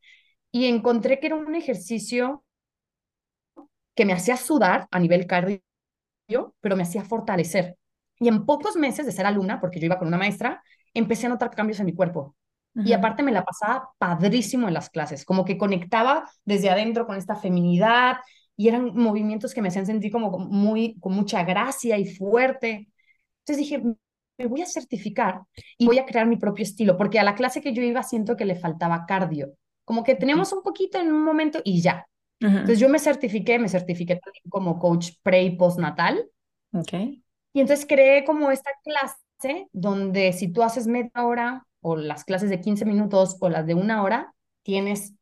[0.51, 2.45] y encontré que era un ejercicio
[3.95, 5.61] que me hacía sudar a nivel cardio,
[6.61, 7.77] pero me hacía fortalecer.
[8.19, 10.62] Y en pocos meses de ser alumna, porque yo iba con una maestra,
[10.94, 12.37] empecé a notar cambios en mi cuerpo.
[12.72, 17.16] Y aparte me la pasaba padrísimo en las clases, como que conectaba desde adentro con
[17.16, 18.18] esta feminidad
[18.57, 22.88] y eran movimientos que me hacían sentir como muy, con mucha gracia y fuerte.
[23.40, 23.83] Entonces dije,
[24.38, 25.42] me voy a certificar
[25.79, 28.37] y voy a crear mi propio estilo, porque a la clase que yo iba siento
[28.37, 29.53] que le faltaba cardio,
[29.85, 32.07] como que teníamos un poquito en un momento y ya,
[32.38, 36.24] entonces yo me certifiqué, me certifiqué también como coach pre y postnatal.
[36.72, 36.92] Ok.
[37.53, 39.16] Y entonces creé como esta clase
[39.72, 43.74] donde si tú haces media hora o las clases de 15 minutos o las de
[43.74, 45.14] una hora, tienes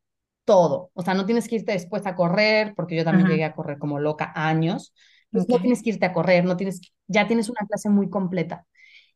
[0.44, 0.90] todo.
[0.94, 3.78] O sea, no tienes que irte después a correr, porque yo también llegué a correr
[3.78, 4.94] como loca años.
[5.30, 8.66] No tienes que irte a correr, no tienes, ya tienes una clase muy completa.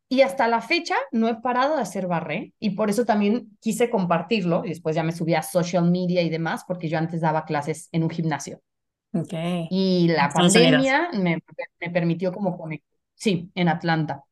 [0.09, 3.89] Y hasta la fecha no he parado de hacer barré y por eso también quise
[3.89, 7.45] compartirlo y después ya me subí a social media y demás porque yo antes daba
[7.45, 8.61] clases en un gimnasio.
[9.11, 9.67] Okay.
[9.71, 11.39] Y la pandemia me,
[11.79, 12.99] me, permitió como conectar.
[13.15, 14.23] Sí, en Atlanta.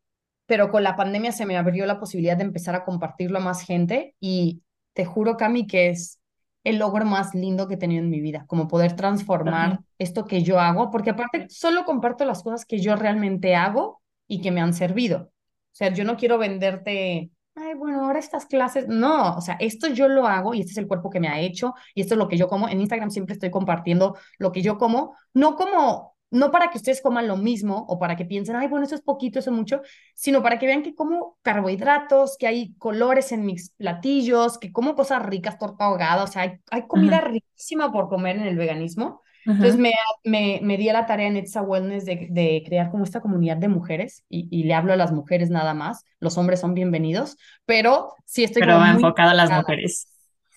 [0.52, 3.62] Pero con la pandemia se me abrió la posibilidad de empezar a compartirlo a más
[3.62, 6.20] gente y te juro, Cami, que es
[6.66, 10.44] el logro más lindo que he tenido en mi vida, como poder transformar esto que
[10.44, 14.60] yo hago, porque aparte solo comparto las cosas que yo realmente hago y que me
[14.60, 15.20] han servido.
[15.22, 15.32] O
[15.72, 20.10] sea, yo no quiero venderte, ay, bueno, ahora estas clases, no, o sea, esto yo
[20.10, 22.28] lo hago y este es el cuerpo que me ha hecho y esto es lo
[22.28, 22.68] que yo como.
[22.68, 27.02] En Instagram siempre estoy compartiendo lo que yo como, no como, no para que ustedes
[27.02, 29.82] coman lo mismo o para que piensen, ay, bueno, eso es poquito, eso es mucho,
[30.16, 34.96] sino para que vean que como carbohidratos, que hay colores en mis platillos, que como
[34.96, 39.22] cosas ricas, torta ahogada, o sea, hay, hay comida riquísima por comer en el veganismo
[39.46, 43.04] entonces me, me, me, di a la tarea en Etsa Wellness de, de, crear como
[43.04, 46.06] esta comunidad de mujeres y, y, le hablo a las mujeres nada más.
[46.20, 50.08] Los hombres son bienvenidos, pero sí estoy pero enfocada a las mujeres.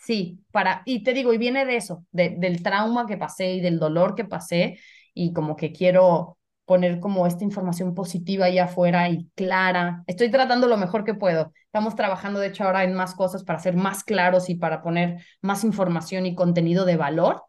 [0.02, 3.60] Sí, para, y te digo, y viene de eso, de, del trauma que pasé y
[3.62, 4.78] del dolor que pasé
[5.14, 10.02] y como que quiero poner como esta información positiva ahí afuera y clara.
[10.06, 11.52] Estoy tratando lo mejor que puedo.
[11.66, 15.22] Estamos trabajando, de hecho, ahora en más cosas para ser más claros y para poner
[15.42, 17.42] más información y contenido de valor.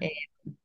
[0.00, 0.10] Eh,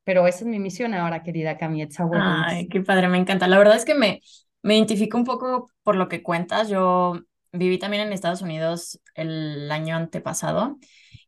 [0.04, 2.08] pero esa es mi misión ahora, querida Camietza.
[2.12, 3.48] Ay, qué padre, me encanta.
[3.48, 4.20] La verdad es que me,
[4.62, 6.68] me identifico un poco por lo que cuentas.
[6.68, 7.20] Yo
[7.52, 10.78] viví también en Estados Unidos el año antepasado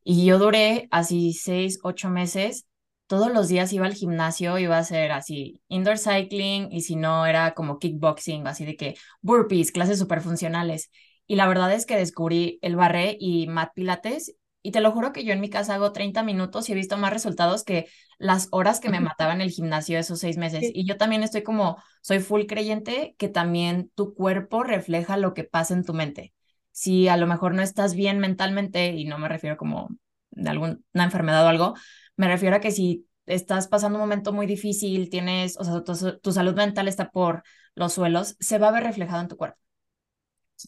[0.05, 2.67] y yo duré así seis, ocho meses.
[3.09, 7.27] Todos los días iba al gimnasio, iba a hacer así indoor cycling y si no
[7.27, 10.91] era como kickboxing, así de que burpees, clases súper funcionales.
[11.27, 15.13] Y la verdad es que descubrí el barré y mat pilates y te lo juro
[15.13, 18.49] que yo en mi casa hago 30 minutos y he visto más resultados que las
[18.51, 20.71] horas que me mataba en el gimnasio esos seis meses.
[20.75, 25.45] Y yo también estoy como, soy full creyente que también tu cuerpo refleja lo que
[25.45, 26.35] pasa en tu mente.
[26.73, 29.89] Si a lo mejor no estás bien mentalmente, y no me refiero como
[30.31, 31.75] de alguna enfermedad o algo,
[32.19, 35.95] me refiero a que si estás pasando un momento muy difícil, tienes, o sea, tu,
[36.21, 37.45] tu salud mental está por
[37.77, 39.59] los suelos, se va a ver reflejado en tu cuerpo.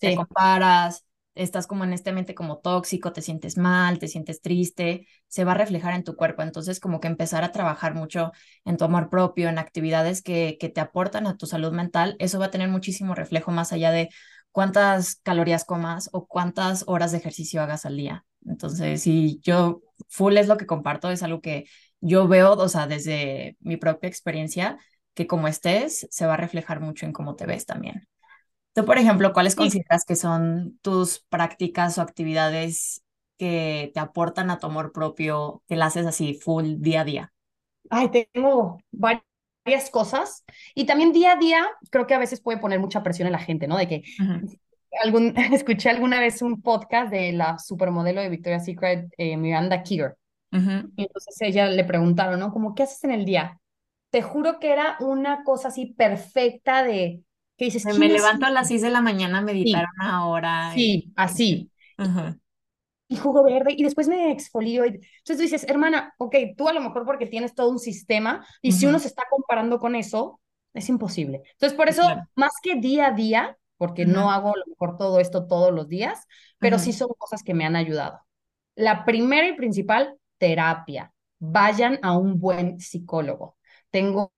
[0.01, 5.45] Te comparas, estás como en este como tóxico, te sientes mal, te sientes triste, se
[5.45, 6.43] va a reflejar en tu cuerpo.
[6.43, 8.33] Entonces, como que empezar a trabajar mucho
[8.65, 12.39] en tu amor propio, en actividades que, que te aportan a tu salud mental, eso
[12.39, 14.09] va a tener muchísimo reflejo más allá de
[14.53, 18.25] cuántas calorías comas o cuántas horas de ejercicio hagas al día.
[18.47, 21.67] Entonces, sí, yo full es lo que comparto, es algo que
[22.01, 24.79] yo veo, o sea, desde mi propia experiencia,
[25.15, 28.07] que como estés, se va a reflejar mucho en cómo te ves también.
[28.73, 33.03] Tú, por ejemplo, ¿cuáles consideras que son tus prácticas o actividades
[33.37, 37.33] que te aportan a tu amor propio, que la haces así full día a día?
[37.91, 42.79] Ay, tengo varias cosas y también día a día creo que a veces puede poner
[42.79, 43.77] mucha presión en la gente, ¿no?
[43.77, 44.03] De que
[45.03, 50.17] algún, escuché alguna vez un podcast de la supermodelo de Victoria's Secret, eh, Miranda Keeger.
[50.53, 52.53] Y entonces ella le preguntaron, ¿no?
[52.53, 53.61] Como, ¿qué haces en el día?
[54.11, 57.23] Te juro que era una cosa así perfecta de
[57.57, 60.73] que dices, me levanto a las 6 de la mañana a meditar una hora.
[60.75, 61.71] Sí, así.
[63.07, 64.87] Y jugo verde y después me exfolio.
[64.87, 64.89] Y...
[64.89, 68.73] Entonces tú dices, hermana, ok, tú a lo mejor porque tienes todo un sistema y
[68.73, 70.41] si uno se está comparando con eso,
[70.73, 71.43] es imposible.
[71.53, 72.03] Entonces por eso,
[72.35, 75.89] más que día a día, porque no hago a lo mejor todo esto todos los
[75.89, 76.27] días,
[76.59, 78.21] pero sí son cosas que me han ayudado.
[78.75, 81.15] La primera y principal, terapia.
[81.39, 83.57] Vayan a un buen psicólogo.
[83.89, 84.35] Tengo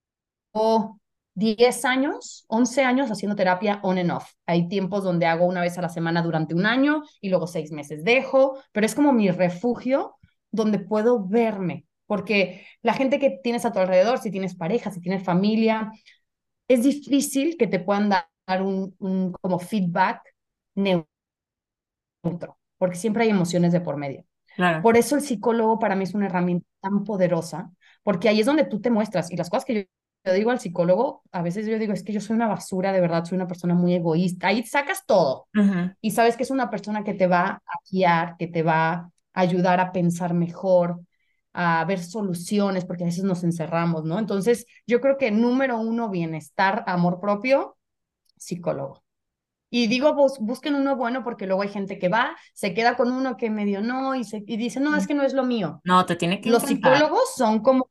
[1.35, 4.31] 10 años, 11 años haciendo terapia on and off.
[4.47, 7.73] Hay tiempos donde hago una vez a la semana durante un año y luego seis
[7.73, 10.15] meses dejo, pero es como mi refugio
[10.53, 15.01] donde puedo verme, porque la gente que tienes a tu alrededor, si tienes pareja, si
[15.01, 15.91] tienes familia,
[16.69, 20.23] es difícil que te puedan dar un, un como feedback
[20.75, 21.07] neutro,
[22.79, 24.25] porque siempre hay emociones de por medio.
[24.81, 28.65] Por eso el psicólogo para mí es una herramienta tan poderosa, porque ahí es donde
[28.65, 29.89] tú te muestras y las cosas que
[30.25, 33.01] yo, digo al psicólogo, a veces yo digo, es que yo soy una basura, de
[33.01, 34.49] verdad, soy una persona muy egoísta.
[34.49, 35.49] Ahí sacas todo
[36.01, 39.11] y sabes que es una persona que te va a guiar, que te va a
[39.35, 41.01] ayudar a pensar mejor,
[41.55, 44.19] a ver soluciones, porque a veces nos encerramos, ¿no?
[44.19, 47.77] Entonces, yo creo que número uno, bienestar, amor propio,
[48.45, 49.03] psicólogo.
[49.71, 53.39] Y digo, busquen uno bueno porque luego hay gente que va, se queda con uno
[53.39, 55.81] que medio no y, se, y dice, no, es que no es lo mío.
[55.85, 57.89] No, te tiene que Los psicólogos son como,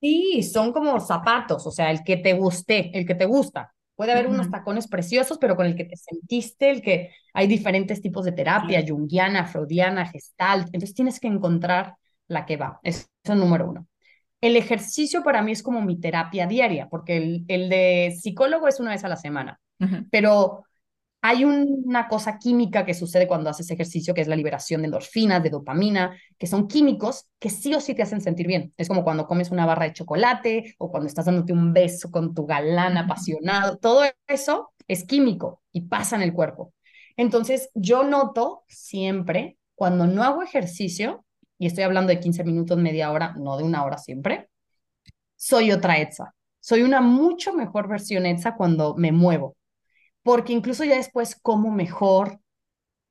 [0.00, 3.74] sí, son como zapatos, o sea, el que te guste, el que te gusta.
[3.94, 8.00] Puede haber unos tacones preciosos, pero con el que te sentiste, el que hay diferentes
[8.00, 10.66] tipos de terapia, junguiana, freudiana, gestalt.
[10.66, 12.80] Entonces tienes que encontrar la que va.
[12.82, 13.86] Eso es número uno.
[14.42, 18.80] El ejercicio para mí es como mi terapia diaria, porque el, el de psicólogo es
[18.80, 19.58] una vez a la semana,
[20.10, 20.64] pero
[21.24, 25.40] hay una cosa química que sucede cuando haces ejercicio, que es la liberación de endorfinas,
[25.42, 28.74] de dopamina, que son químicos que sí o sí te hacen sentir bien.
[28.76, 32.34] Es como cuando comes una barra de chocolate o cuando estás dándote un beso con
[32.34, 33.76] tu galán apasionado.
[33.78, 36.74] Todo eso es químico y pasa en el cuerpo.
[37.16, 41.24] Entonces, yo noto siempre, cuando no hago ejercicio,
[41.62, 44.48] y estoy hablando de 15 minutos, media hora, no de una hora siempre,
[45.36, 46.34] soy otra Etsa.
[46.58, 49.54] Soy una mucho mejor versión Etsa cuando me muevo,
[50.24, 52.40] porque incluso ya después como mejor,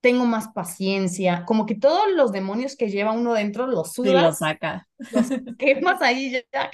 [0.02, 4.12] tengo más paciencia, como que todos los demonios que lleva uno dentro los sudas.
[4.12, 4.86] Y los saca.
[5.14, 6.70] Los quemas ahí ya,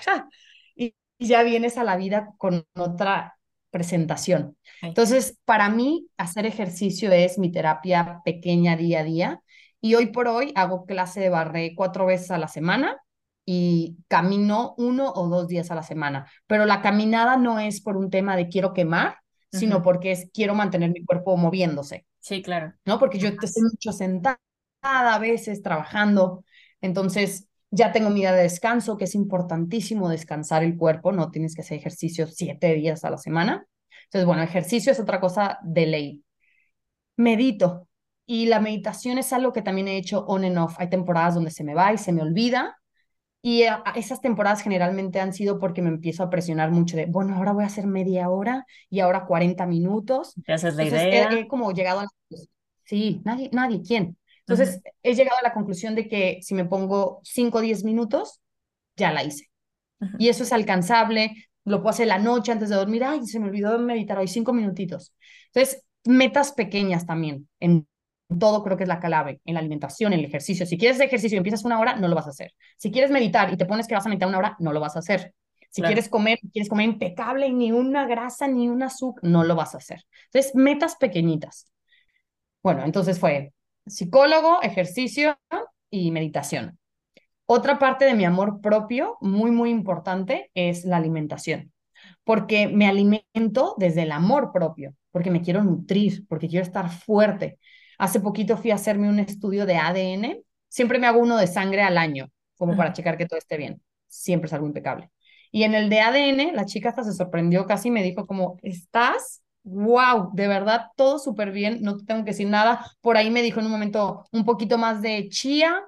[0.76, 3.38] y, y ya vienes a la vida con otra
[3.70, 4.58] presentación.
[4.82, 9.44] Entonces, para mí, hacer ejercicio es mi terapia pequeña día a día
[9.88, 12.98] y hoy por hoy hago clase de barré cuatro veces a la semana
[13.46, 16.30] y camino uno o dos días a la semana.
[16.46, 19.20] Pero la caminada no es por un tema de quiero quemar,
[19.50, 22.06] sino porque es quiero mantener mi cuerpo moviéndose.
[22.20, 22.74] Sí, claro.
[22.84, 23.00] ¿No?
[23.00, 24.38] Porque yo estoy mucho sentada
[24.84, 26.44] a veces trabajando.
[26.82, 31.56] Entonces, ya tengo mi día de descanso, que es importantísimo descansar el cuerpo, no tienes
[31.56, 33.66] que hacer ejercicio siete días a la semana.
[34.04, 36.24] Entonces, bueno, ejercicio es otra cosa de ley.
[37.16, 37.87] Medito,
[38.30, 40.76] y la meditación es algo que también he hecho on and off.
[40.80, 42.78] Hay temporadas donde se me va y se me olvida.
[43.42, 43.64] Y
[43.96, 47.64] esas temporadas generalmente han sido porque me empiezo a presionar mucho de, bueno, ahora voy
[47.64, 50.34] a hacer media hora y ahora 40 minutos.
[50.46, 51.32] Te haces la idea.
[51.32, 52.10] He, como llegado a la...
[52.84, 54.18] Sí, nadie, nadie, ¿quién?
[54.40, 58.42] Entonces he llegado a la conclusión de que si me pongo 5 o 10 minutos,
[58.98, 59.50] ya la hice.
[60.20, 63.48] Y eso es alcanzable, lo puedo hacer la noche antes de dormir, ay, se me
[63.48, 65.14] olvidó meditar hoy, cinco minutitos.
[65.54, 67.88] Entonces, metas pequeñas también en
[68.40, 70.66] todo creo que es la clave, en la alimentación, en el ejercicio.
[70.66, 72.54] Si quieres ejercicio y empiezas una hora, no lo vas a hacer.
[72.78, 74.96] Si quieres meditar y te pones que vas a meditar una hora, no lo vas
[74.96, 75.34] a hacer.
[75.70, 79.56] Si quieres comer, quieres comer impecable y ni una grasa ni un azúcar, no lo
[79.56, 80.04] vas a hacer.
[80.26, 81.72] Entonces, metas pequeñitas.
[82.64, 83.54] Bueno, entonces fue
[83.86, 85.38] psicólogo, ejercicio
[85.90, 86.80] y meditación.
[87.46, 91.72] Otra parte de mi amor propio, muy, muy importante, es la alimentación,
[92.26, 97.58] porque me alimento desde el amor propio, porque me quiero nutrir, porque quiero estar fuerte,
[97.98, 100.44] Hace poquito fui a hacerme un estudio de ADN.
[100.68, 103.82] Siempre me hago uno de sangre al año, como para checar que todo esté bien.
[104.08, 105.12] Siempre es algo impecable.
[105.52, 109.42] Y en el de ADN, la chica hasta se sorprendió casi me dijo como, ¿estás?
[109.64, 112.86] Wow, de verdad, todo súper bien, no te tengo que decir nada.
[113.02, 115.84] Por ahí me dijo en un momento un poquito más de chía,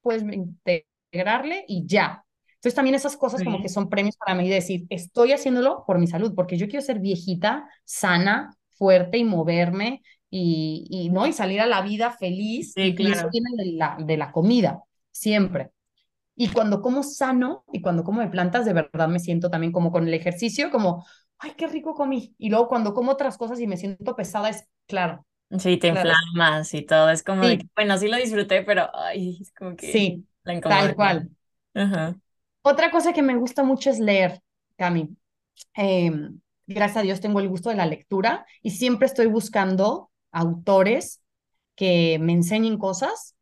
[0.00, 2.24] puedes integrarle y ya.
[2.54, 5.98] Entonces también esas cosas como que son premios para mí de decir, estoy haciéndolo por
[5.98, 10.02] mi salud, porque yo quiero ser viejita, sana, fuerte y moverme
[10.36, 11.28] y, y ¿no?
[11.28, 12.72] y salir a la vida feliz.
[12.74, 15.70] y, eso viene de la, de la comida, siempre.
[16.34, 19.92] Y cuando como sano y cuando como de plantas, de verdad me siento también como
[19.92, 21.06] con el ejercicio, como,
[21.38, 22.34] ay, qué rico comí.
[22.36, 25.24] Y luego cuando como otras cosas y me siento pesada, es claro.
[25.56, 27.10] Sí, te inflamas y todo.
[27.10, 27.42] Es como,
[27.76, 31.30] bueno, sí lo disfruté, pero ay, es como que sí, la Tal cual.
[32.62, 34.40] Otra cosa que me gusta mucho es leer,
[34.76, 35.16] Cami.
[35.74, 41.22] Em, gracias a Dios tengo el gusto de la lectura y siempre estoy buscando autores
[41.74, 43.34] que me enseñen cosas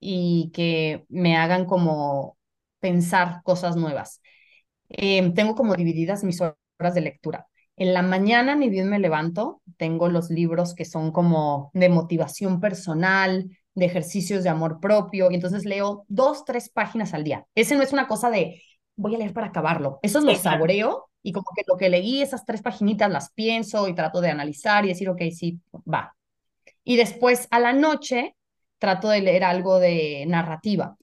[0.00, 2.36] y que me hagan como
[2.80, 4.20] pensar cosas nuevas.
[4.88, 7.46] Em, tengo como divididas mis horas de lectura.
[7.76, 12.60] En la mañana, ni bien me levanto, tengo los libros que son como de motivación
[12.60, 17.46] personal, de ejercicios de amor propio, y entonces leo dos, tres páginas al día.
[17.54, 18.60] Ese no es una cosa de
[18.96, 20.00] voy a leer para acabarlo.
[20.02, 23.86] Eso es lo saboreo y como que lo que leí, esas tres paginitas las pienso
[23.88, 26.16] y trato de analizar y decir, ok, sí, va.
[26.88, 28.34] Y después a la noche
[28.78, 30.96] trato de leer algo de narrativa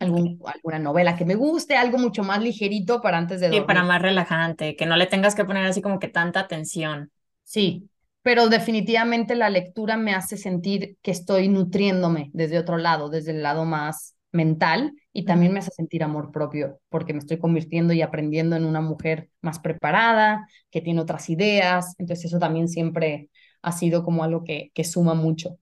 [0.00, 3.62] alguna novela que me guste, algo mucho más ligerito para antes de dormir.
[3.62, 7.10] Sí, para más relajante, que no le tengas que poner así como que tanta atención.
[7.44, 7.88] Sí,
[8.22, 13.42] pero definitivamente la lectura me hace sentir que estoy nutriéndome desde otro lado, desde el
[13.42, 18.02] lado más mental y también me hace sentir amor propio porque me estoy convirtiendo y
[18.02, 23.28] aprendiendo en una mujer más preparada, que tiene otras ideas, entonces eso también siempre
[23.64, 25.58] ha sido como algo que, que suma mucho.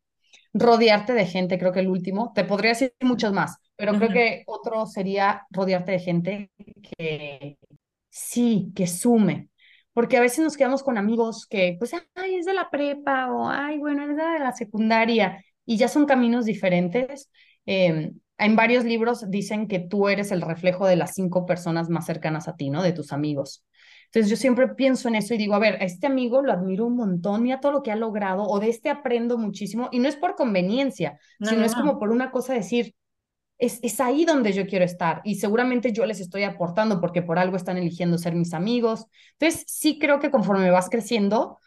[0.54, 4.42] Rodearte de gente, creo que el último, te podría decir muchos más, pero creo que
[4.46, 6.50] otro sería rodearte de gente
[6.98, 7.58] que
[8.10, 9.48] sí, que sume.
[9.92, 13.48] Porque a veces nos quedamos con amigos que, pues, ay, es de la prepa o,
[13.48, 17.30] ay, bueno, es de la secundaria y ya son caminos diferentes.
[17.66, 22.06] Eh, en varios libros dicen que tú eres el reflejo de las cinco personas más
[22.06, 22.82] cercanas a ti, ¿no?
[22.82, 23.64] De tus amigos.
[24.12, 26.84] Entonces yo siempre pienso en eso y digo, a ver, a este amigo lo admiro
[26.84, 30.08] un montón, mira todo lo que ha logrado, o de este aprendo muchísimo, y no
[30.08, 32.94] es por conveniencia, sino es como por una cosa decir,
[33.56, 37.56] es, ahí donde yo quiero estar y seguramente yo les estoy aportando porque por algo
[37.56, 39.06] están eligiendo ser mis amigos.
[39.38, 41.58] Entonces, sí creo que conforme vas creciendo,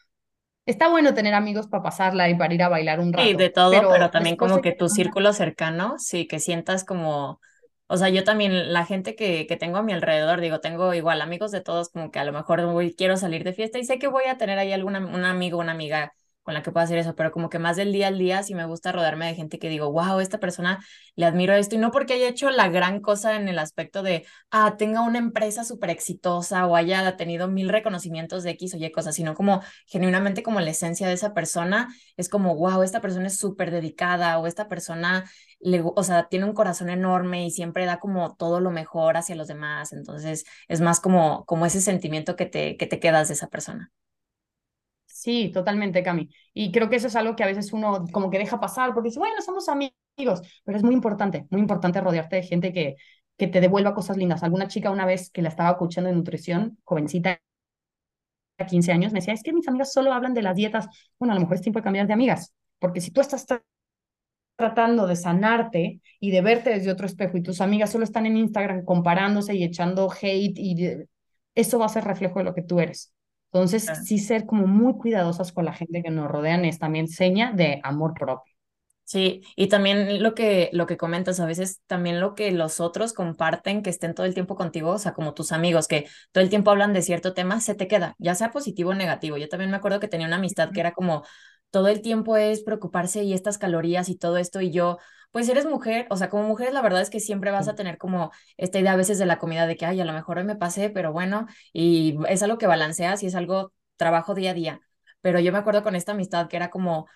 [0.68, 3.28] está bueno tener amigos para pasarla y para ir a bailar un rato.
[3.28, 7.40] Sí, de todo, pero, también como que tu círculo cercano, sí, que sientas como,
[7.88, 11.22] o sea, yo también, la gente que, que tengo a mi alrededor, digo, tengo igual
[11.22, 14.00] amigos de todos, como que a lo mejor voy, quiero salir de fiesta y sé
[14.00, 16.14] que voy a tener ahí alguna, un amigo, una amiga
[16.46, 18.54] con la que puedo hacer eso, pero como que más del día al día sí
[18.54, 21.92] me gusta rodarme de gente que digo, wow, esta persona le admiro esto, y no
[21.92, 25.90] porque haya hecho la gran cosa en el aspecto de, ah, tenga una empresa súper
[25.90, 30.62] exitosa o haya tenido mil reconocimientos de X o Y cosas, sino como genuinamente como
[30.62, 34.68] la esencia de esa persona, es como, wow, esta persona es súper dedicada o esta
[34.68, 35.26] persona,
[35.60, 39.36] le, o sea, tiene un corazón enorme y siempre da como todo lo mejor hacia
[39.36, 43.34] los demás, entonces es más como, como ese sentimiento que te, que te quedas de
[43.34, 43.92] esa persona.
[45.26, 46.30] Sí, totalmente, Cami.
[46.54, 49.10] Y creo que eso es algo que a veces uno como que deja pasar porque
[49.10, 52.96] dice, bueno, somos amigos, pero es muy importante, muy importante rodearte de gente que,
[53.38, 54.44] que te devuelva cosas lindas.
[54.44, 57.40] Alguna chica una vez que la estaba escuchando de nutrición, jovencita,
[58.70, 60.88] 15 años, me decía, es que mis amigas solo hablan de las dietas.
[61.20, 63.46] Bueno, a lo mejor es tiempo de cambiar de amigas, porque si tú estás
[64.56, 68.38] tratando de sanarte y de verte desde otro espejo y tus amigas solo están en
[68.38, 70.94] Instagram comparándose y echando hate y
[71.56, 73.14] eso va a ser reflejo de lo que tú eres.
[73.56, 77.54] Entonces, sí ser como muy cuidadosas con la gente que nos rodean es también seña
[77.54, 78.54] de amor propio.
[79.06, 83.14] Sí, y también lo que, lo que comentas, a veces también lo que los otros
[83.14, 86.50] comparten, que estén todo el tiempo contigo, o sea, como tus amigos, que todo el
[86.50, 89.38] tiempo hablan de cierto tema, se te queda, ya sea positivo o negativo.
[89.38, 91.24] Yo también me acuerdo que tenía una amistad que era como,
[91.70, 94.98] todo el tiempo es preocuparse y estas calorías y todo esto, y yo,
[95.36, 97.98] pues eres mujer, o sea, como mujer la verdad es que siempre vas a tener
[97.98, 100.46] como esta idea a veces de la comida de que, ay, a lo mejor hoy
[100.46, 104.54] me pasé, pero bueno, y es algo que balanceas y es algo trabajo día a
[104.54, 104.80] día.
[105.20, 107.08] Pero yo me acuerdo con esta amistad que era como,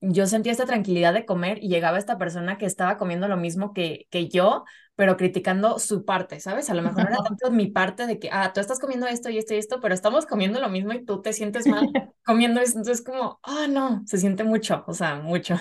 [0.00, 3.72] yo sentía esta tranquilidad de comer y llegaba esta persona que estaba comiendo lo mismo
[3.72, 4.64] que, que yo,
[4.96, 6.70] pero criticando su parte, ¿sabes?
[6.70, 9.38] A lo mejor era tanto mi parte de que, ah, tú estás comiendo esto y
[9.38, 11.88] esto y esto, pero estamos comiendo lo mismo y tú te sientes mal
[12.26, 12.78] comiendo eso.
[12.78, 15.54] Entonces, como, ah, no, se siente mucho, o sea, mucho.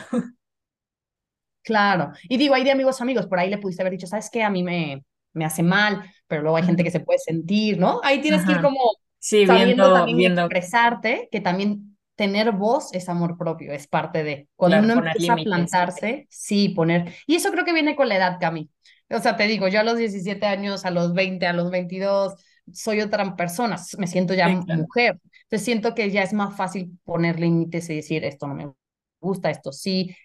[1.63, 2.11] Claro.
[2.23, 4.43] Y digo, hay de amigos amigos, por ahí le pudiste haber dicho, ¿sabes qué?
[4.43, 5.03] A mí me,
[5.33, 8.01] me hace mal, pero luego hay gente que se puede sentir, ¿no?
[8.03, 8.79] Ahí tienes que ir como
[9.19, 14.47] sí, viendo, también expresarte, que también tener voz es amor propio, es parte de.
[14.55, 17.13] Cuando uno empieza a plantarse, sí, poner.
[17.27, 18.69] Y eso creo que viene con la edad, Cami.
[19.09, 22.35] O sea, te digo, yo a los 17 años, a los 20, a los 22,
[22.71, 25.19] soy otra persona, me siento ya mujer.
[25.43, 28.71] Entonces siento que ya es más fácil poner límites y decir, esto no me
[29.19, 30.15] gusta, esto sí,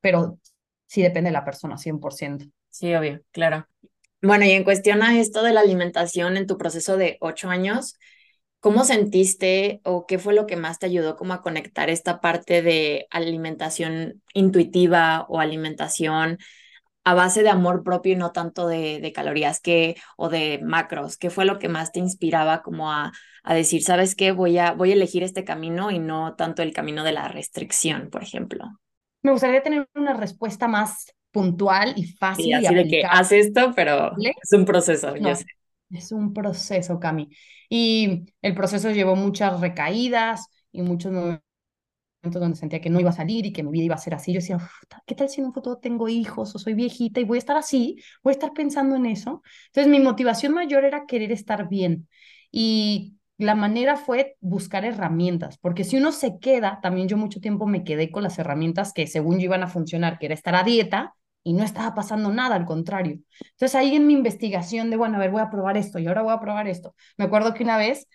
[0.00, 0.38] pero
[0.88, 2.46] sí depende de la persona, 100%.
[2.70, 3.68] Sí, obvio, claro.
[4.22, 7.96] Bueno, y en cuestión a esto de la alimentación en tu proceso de ocho años,
[8.60, 12.62] ¿cómo sentiste o qué fue lo que más te ayudó como a conectar esta parte
[12.62, 16.38] de alimentación intuitiva o alimentación
[17.04, 21.16] a base de amor propio y no tanto de, de calorías que, o de macros?
[21.16, 23.12] ¿Qué fue lo que más te inspiraba como a,
[23.44, 26.72] a decir, sabes qué, voy a, voy a elegir este camino y no tanto el
[26.74, 28.64] camino de la restricción, por ejemplo?
[29.22, 32.46] Me gustaría tener una respuesta más puntual y fácil.
[32.46, 35.44] Sí, así de que haz esto, pero es un proceso, yo sé.
[35.90, 37.30] Es un proceso, Cami.
[37.70, 41.42] Y el proceso llevó muchas recaídas y muchos momentos
[42.22, 44.32] donde sentía que no iba a salir y que mi vida iba a ser así.
[44.32, 44.58] Yo decía,
[45.06, 47.56] ¿qué tal si en un futuro tengo hijos o soy viejita y voy a estar
[47.56, 47.96] así?
[48.22, 49.42] Voy a estar pensando en eso.
[49.66, 52.08] Entonces mi motivación mayor era querer estar bien.
[52.50, 57.66] Y la manera fue buscar herramientas, porque si uno se queda, también yo mucho tiempo
[57.66, 60.64] me quedé con las herramientas que según yo iban a funcionar, que era estar a
[60.64, 61.14] dieta,
[61.44, 63.20] y no estaba pasando nada, al contrario.
[63.52, 66.22] Entonces ahí en mi investigación de, bueno, a ver, voy a probar esto y ahora
[66.22, 66.94] voy a probar esto.
[67.16, 68.06] Me acuerdo que una vez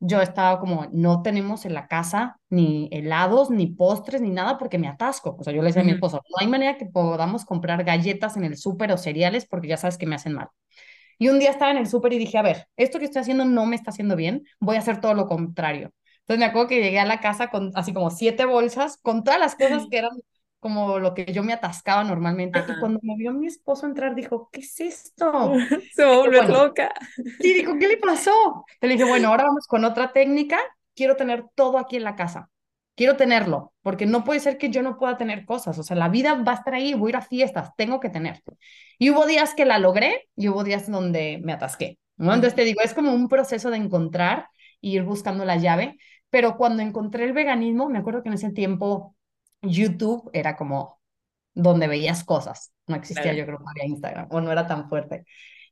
[0.00, 4.78] yo estaba como, no tenemos en la casa ni helados, ni postres, ni nada porque
[4.78, 5.36] me atasco.
[5.38, 8.36] O sea, yo le decía a mi esposo, no hay manera que podamos comprar galletas
[8.36, 10.48] en el súper o cereales porque ya sabes que me hacen mal.
[11.18, 13.44] Y un día estaba en el súper y dije, a ver, esto que estoy haciendo
[13.44, 15.92] no me está haciendo bien, voy a hacer todo lo contrario.
[16.20, 19.40] Entonces me acuerdo que llegué a la casa con así como siete bolsas, con todas
[19.40, 20.12] las cosas que eran
[20.60, 22.60] como lo que yo me atascaba normalmente.
[22.60, 25.54] Y cuando me vio mi esposo entrar, dijo, ¿qué es esto?
[25.94, 26.92] Se va a volver loca.
[27.40, 28.64] Sí, dijo, ¿qué le pasó?
[28.80, 30.58] Le dije, bueno, ahora vamos con otra técnica.
[30.94, 32.50] Quiero tener todo aquí en la casa.
[32.98, 35.78] Quiero tenerlo, porque no puede ser que yo no pueda tener cosas.
[35.78, 38.10] O sea, la vida va a estar ahí, voy a ir a fiestas, tengo que
[38.10, 38.42] tener.
[38.98, 41.96] Y hubo días que la logré y hubo días donde me atasqué.
[42.16, 42.34] ¿no?
[42.34, 44.48] Entonces te digo, es como un proceso de encontrar
[44.80, 45.96] y ir buscando la llave.
[46.28, 49.14] Pero cuando encontré el veganismo, me acuerdo que en ese tiempo
[49.62, 51.00] YouTube era como
[51.54, 52.72] donde veías cosas.
[52.88, 55.24] No existía, yo creo, había Instagram o no era tan fuerte.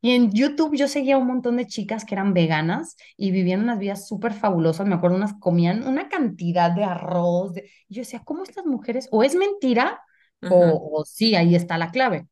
[0.07, 3.81] Y en YouTube yo seguía un montón de chicas que eran veganas y vivían unas
[3.81, 4.87] vidas súper fabulosas.
[4.87, 7.55] Me acuerdo, unas comían una cantidad de arroz.
[7.55, 7.69] De...
[7.89, 9.09] Y yo decía, ¿cómo estas mujeres?
[9.11, 10.01] O es mentira
[10.49, 12.29] o, o sí, ahí está la clave.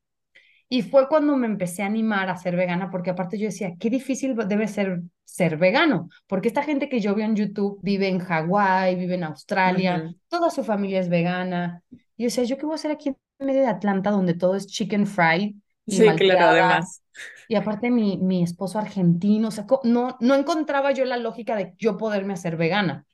[0.69, 3.91] Y fue cuando me empecé a animar a ser vegana, porque aparte yo decía, qué
[3.91, 8.21] difícil debe ser ser vegano, porque esta gente que yo veo en YouTube vive en
[8.21, 11.83] Hawái, vive en Australia, toda su familia es vegana.
[11.91, 14.55] Y yo decía, ¿yo qué voy a hacer aquí en medio de Atlanta donde todo
[14.55, 15.55] es chicken fried?
[15.87, 17.03] Y sí, claro, además.
[17.49, 21.75] Y aparte mi, mi esposo argentino, o sea, no, no encontraba yo la lógica de
[21.79, 23.07] yo poderme hacer vegana.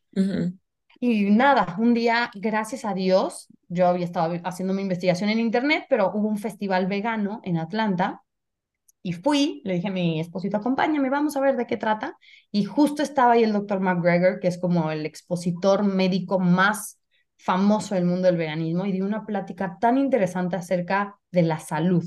[1.00, 5.86] Y nada, un día, gracias a Dios, yo había estado haciendo mi investigación en internet,
[5.88, 8.22] pero hubo un festival vegano en Atlanta
[9.02, 12.18] y fui, le dije a mi esposito, acompáñame, vamos a ver de qué trata.
[12.50, 17.00] Y justo estaba ahí el doctor McGregor, que es como el expositor médico más
[17.38, 22.04] famoso del mundo del veganismo, y dio una plática tan interesante acerca de la salud.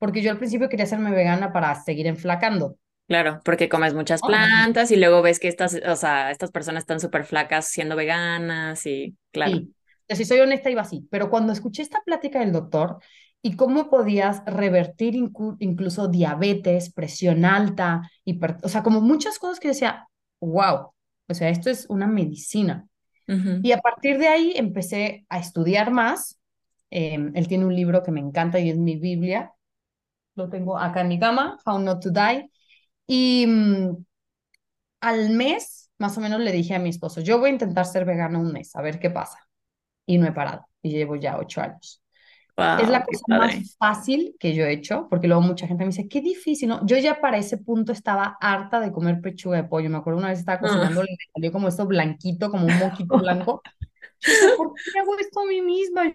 [0.00, 2.76] Porque yo al principio quería hacerme vegana para seguir enflacando.
[3.06, 6.98] Claro, porque comes muchas plantas y luego ves que estas, o sea, estas personas están
[6.98, 9.58] súper flacas siendo veganas y claro.
[9.58, 9.74] Sí,
[10.16, 12.98] si soy honesta iba así, pero cuando escuché esta plática del doctor
[13.42, 19.68] y cómo podías revertir incluso diabetes, presión alta, hiper, o sea, como muchas cosas que
[19.68, 20.08] decía,
[20.40, 20.92] wow,
[21.28, 22.86] o sea, esto es una medicina.
[23.62, 26.40] Y a partir de ahí empecé a estudiar más.
[26.90, 29.52] Em, él tiene un libro que me encanta y es mi Biblia.
[30.40, 32.50] Lo tengo acá en mi cama, How Not to Die
[33.06, 34.04] y mm,
[35.00, 38.04] al mes, más o menos, le dije a mi esposo, yo voy a intentar ser
[38.04, 39.38] vegano un mes, a ver qué pasa.
[40.06, 40.64] Y no he parado.
[40.80, 42.02] Y llevo ya ocho años.
[42.56, 46.06] es la cosa más fácil que yo he hecho, porque luego mucha gente me dice,
[46.06, 46.86] qué difícil, ¿no?
[46.86, 49.90] Yo ya para ese punto estaba harta de comer pechuga de pollo.
[49.90, 50.60] Me acuerdo una vez estaba ah.
[50.60, 53.62] cocinando, y me salió como esto blanquito, como un moquito blanco.
[54.20, 56.14] Yo, ¿por qué hago esto a mí misma?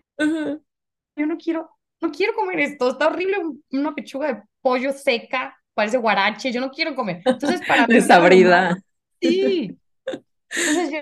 [1.18, 2.92] Yo no quiero, no quiero comer esto.
[2.92, 3.38] Está horrible
[3.72, 7.22] una pechuga de pollo seca parece guarache, yo no quiero comer.
[7.24, 7.94] Entonces, para mí...
[7.94, 8.78] Desabrida.
[9.22, 9.78] Sí.
[10.06, 11.00] Entonces yo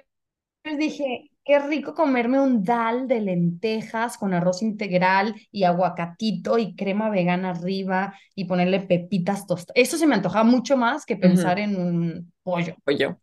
[0.65, 6.75] les dije, qué rico comerme un dal de lentejas con arroz integral y aguacatito y
[6.75, 9.73] crema vegana arriba y ponerle pepitas tostadas.
[9.75, 12.75] Eso se me antojaba mucho más que pensar en un pollo.
[12.83, 13.19] Pollo.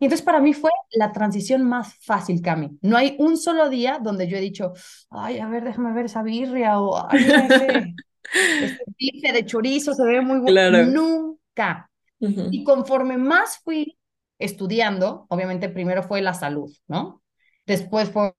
[0.00, 2.78] Y entonces para mí fue la transición más fácil, Cami.
[2.80, 4.72] No hay un solo día donde yo he dicho,
[5.10, 7.94] ay, a ver, déjame ver esa birria o ay, ese,
[8.64, 10.84] este bife de chorizo se ve muy bueno.
[10.86, 11.90] Nunca.
[12.18, 13.98] Y conforme más fui
[14.38, 17.22] estudiando, obviamente primero fue la salud, ¿no?
[17.66, 18.34] Después fue,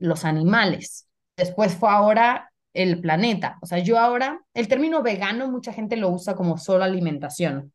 [0.00, 1.08] los animales.
[1.36, 3.58] Después fue ahora el planeta.
[3.60, 7.72] O sea, yo ahora, el término vegano mucha gente lo usa como solo alimentación,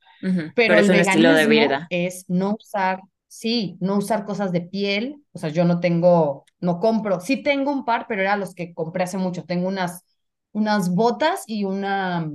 [0.55, 1.87] pero, el veganismo de vida.
[1.89, 5.17] es no usar, sí, no usar cosas de piel.
[5.31, 8.73] O sea, yo no tengo, no compro, sí tengo un par, pero eran los que
[8.73, 9.43] compré hace mucho.
[9.43, 10.03] Tengo unas
[10.57, 12.29] unas botas y una,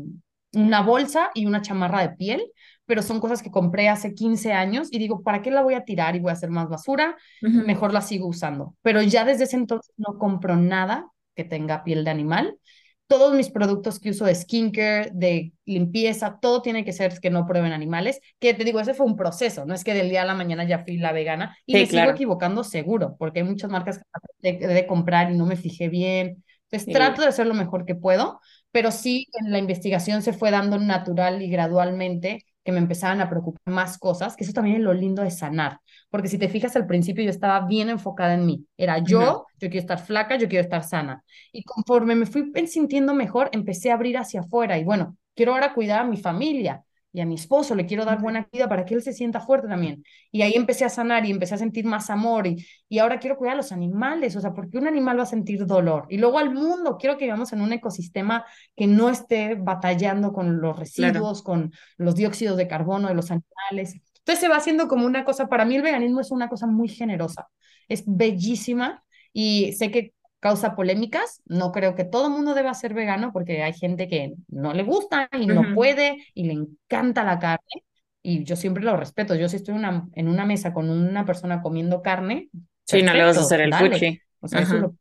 [0.52, 2.52] una bolsa y una chamarra de piel,
[2.86, 5.84] pero son cosas que compré hace 15 años y digo, ¿para qué la voy a
[5.84, 7.16] tirar y voy a hacer más basura?
[7.40, 8.76] Mejor la sigo usando.
[8.82, 12.58] Pero ya desde ese entonces no compro nada que tenga piel de animal.
[13.06, 17.46] Todos mis productos que uso de skincare, de limpieza, todo tiene que ser que no
[17.46, 20.24] prueben animales, que te digo, ese fue un proceso, no es que del día a
[20.24, 23.98] la mañana ya fui la vegana y me sigo equivocando seguro, porque hay muchas marcas
[24.40, 26.42] que de, de comprar y no me fijé bien.
[26.70, 30.50] Entonces trato de hacer lo mejor que puedo, pero sí en la investigación se fue
[30.50, 34.82] dando natural y gradualmente que me empezaban a preocupar más cosas, que eso también es
[34.82, 38.46] lo lindo de sanar, porque si te fijas al principio yo estaba bien enfocada en
[38.46, 42.52] mí, era yo, yo quiero estar flaca, yo quiero estar sana, y conforme me fui
[42.66, 46.84] sintiendo mejor, empecé a abrir hacia afuera y bueno, quiero ahora cuidar a mi familia,
[47.12, 49.68] y a mi esposo le quiero dar buena vida para que él se sienta fuerte
[49.68, 50.04] también.
[50.30, 53.36] Y ahí empecé a sanar y empecé a sentir más amor y, y ahora quiero
[53.36, 56.06] cuidar a los animales, o sea, porque un animal va a sentir dolor.
[56.08, 58.46] Y luego al mundo, quiero que vivamos en un ecosistema
[58.76, 64.00] que no esté batallando con los residuos, con los dióxidos de carbono de los animales.
[64.18, 66.88] Entonces se va haciendo como una cosa, para mí el veganismo es una cosa muy
[66.88, 67.48] generosa,
[67.88, 71.40] es bellísima y sé que causa polémicas.
[71.46, 74.82] No creo que todo el mundo deba ser vegano porque hay gente que no le
[74.82, 77.84] gusta y no puede y le encanta la carne.
[78.24, 79.36] Y yo siempre lo respeto.
[79.36, 82.50] Yo si estoy una, en una mesa con una persona comiendo carne.
[82.84, 84.20] Sí, no le vas a hacer el fuchi.
[84.40, 84.96] O sea, eso lo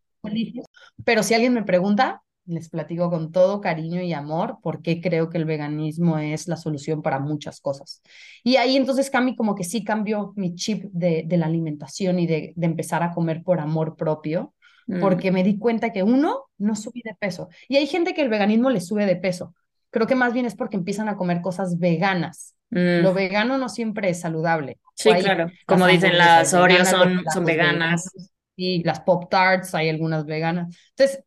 [1.04, 5.32] Pero si alguien me pregunta, les platico con todo cariño y amor por qué creo
[5.32, 8.04] que el veganismo es la solución para muchas cosas.
[8.44, 12.28] Y ahí entonces Cami como que sí cambió mi chip de, de la alimentación y
[12.28, 14.54] de, de, empezar a comer por amor propio.
[15.00, 17.50] Porque me di cuenta que uno, no subí de peso.
[17.68, 19.56] Y hay gente que el veganismo le sube de peso.
[19.90, 22.56] Creo que más bien es porque empiezan a comer cosas veganas.
[22.70, 23.16] Lo mm.
[23.16, 24.80] vegano no siempre es saludable.
[24.96, 25.52] Sí, claro.
[25.66, 28.10] Como dicen, las Oreos son, son veganas.
[28.56, 30.76] Y las Pop Tarts, hay algunas veganas.
[30.96, 31.24] Entonces,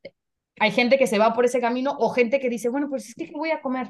[0.59, 3.15] hay gente que se va por ese camino o gente que dice, bueno, pues es
[3.15, 3.89] que ¿qué voy a comer?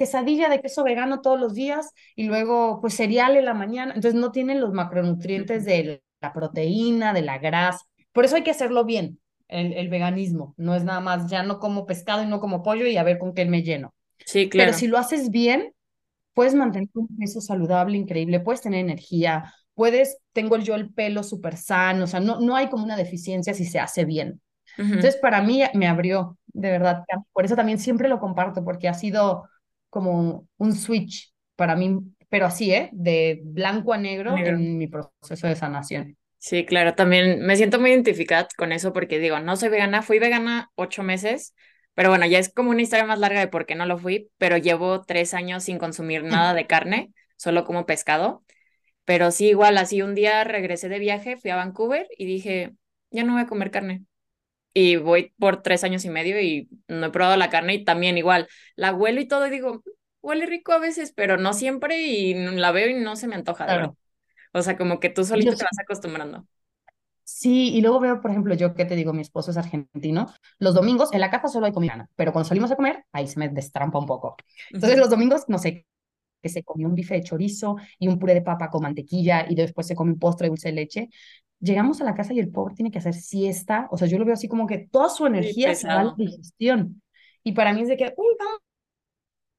[0.00, 3.92] quesadilla de queso vegano todos los días y luego pues cereal en la mañana.
[3.94, 7.84] Entonces no tienen los macronutrientes de la proteína, de la grasa.
[8.12, 10.54] Por eso hay que hacerlo bien, el, veganismo.
[10.56, 13.18] No es nada más, ya no como pescado y no como pollo y a ver
[13.18, 13.94] con qué me lleno.
[14.24, 14.68] Sí, claro.
[14.68, 15.72] Pero si lo haces bien,
[16.34, 21.56] puedes mantener un peso saludable, increíble, puedes tener energía, puedes, tengo yo el pelo súper
[21.56, 24.40] sano, o sea, no, no hay como una deficiencia si se hace bien.
[24.78, 27.02] Entonces, para mí me abrió, de verdad.
[27.32, 29.48] Por eso también siempre lo comparto, porque ha sido
[29.90, 31.98] como un switch para mí,
[32.28, 32.88] pero así, ¿eh?
[32.92, 34.36] De blanco a negro.
[34.36, 36.16] en mi proceso de sanación.
[36.42, 40.18] Sí, claro, también me siento muy identificada con eso porque digo, no soy vegana, fui
[40.18, 41.54] vegana ocho meses,
[41.94, 44.30] pero bueno, ya es como una historia más larga de por qué no lo fui,
[44.38, 48.42] pero llevo tres años sin consumir nada de carne, solo como pescado.
[49.04, 52.74] Pero sí, igual, así un día regresé de viaje, fui a Vancouver y dije,
[53.10, 54.04] ya no voy a comer carne.
[54.74, 58.18] Y voy por tres años y medio y no he probado la carne y también
[58.18, 59.82] igual, la huelo y todo y digo,
[60.22, 63.66] huele rico a veces, pero no siempre y la veo y no se me antoja.
[63.66, 63.96] Claro.
[64.52, 66.46] O sea, como que tú solito te vas acostumbrando.
[67.24, 70.26] Sí, y luego veo, por ejemplo, yo que te digo, mi esposo es argentino,
[70.58, 73.38] los domingos en la casa solo hay comida, pero cuando salimos a comer, ahí se
[73.38, 74.36] me destrampa un poco.
[74.72, 75.86] Entonces los domingos, no sé,
[76.42, 79.54] que se comió un bife de chorizo y un puré de papa con mantequilla y
[79.54, 81.10] después se come un postre de dulce de leche.
[81.60, 84.24] Llegamos a la casa y el pobre tiene que hacer siesta, o sea, yo lo
[84.24, 87.02] veo así como que toda su energía se va a la digestión.
[87.44, 88.60] Y para mí es de que, uy, vamos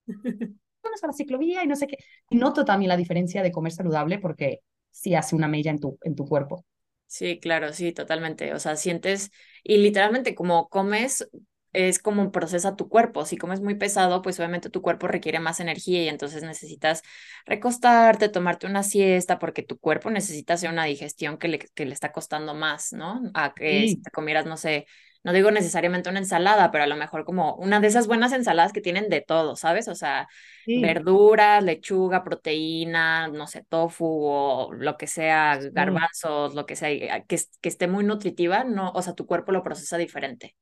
[1.04, 1.98] a la ciclovía y no sé qué.
[2.30, 4.62] Y noto también la diferencia de comer saludable porque
[4.92, 6.66] si hace una mella en tu, en tu cuerpo.
[7.08, 8.54] Sí, claro, sí, totalmente.
[8.54, 9.32] O sea, sientes
[9.64, 11.28] y literalmente como comes
[11.74, 13.26] es como procesa tu cuerpo.
[13.26, 17.02] Si comes muy pesado, pues obviamente tu cuerpo requiere más energía y entonces necesitas
[17.46, 21.94] recostarte, tomarte una siesta, porque tu cuerpo necesita hacer una digestión que le, que le
[21.94, 23.22] está costando más, ¿no?
[23.34, 24.86] A que si te comieras, no sé,
[25.24, 28.74] no digo necesariamente una ensalada, pero a lo mejor como una de esas buenas ensaladas
[28.74, 29.88] que tienen de todo, ¿sabes?
[29.88, 30.28] O sea,
[30.66, 37.40] verduras, lechuga, proteína, no sé, tofu o lo que sea, garbanzos, lo que sea, que,
[37.62, 40.56] que esté muy nutritiva, no, o sea, tu cuerpo lo procesa diferente.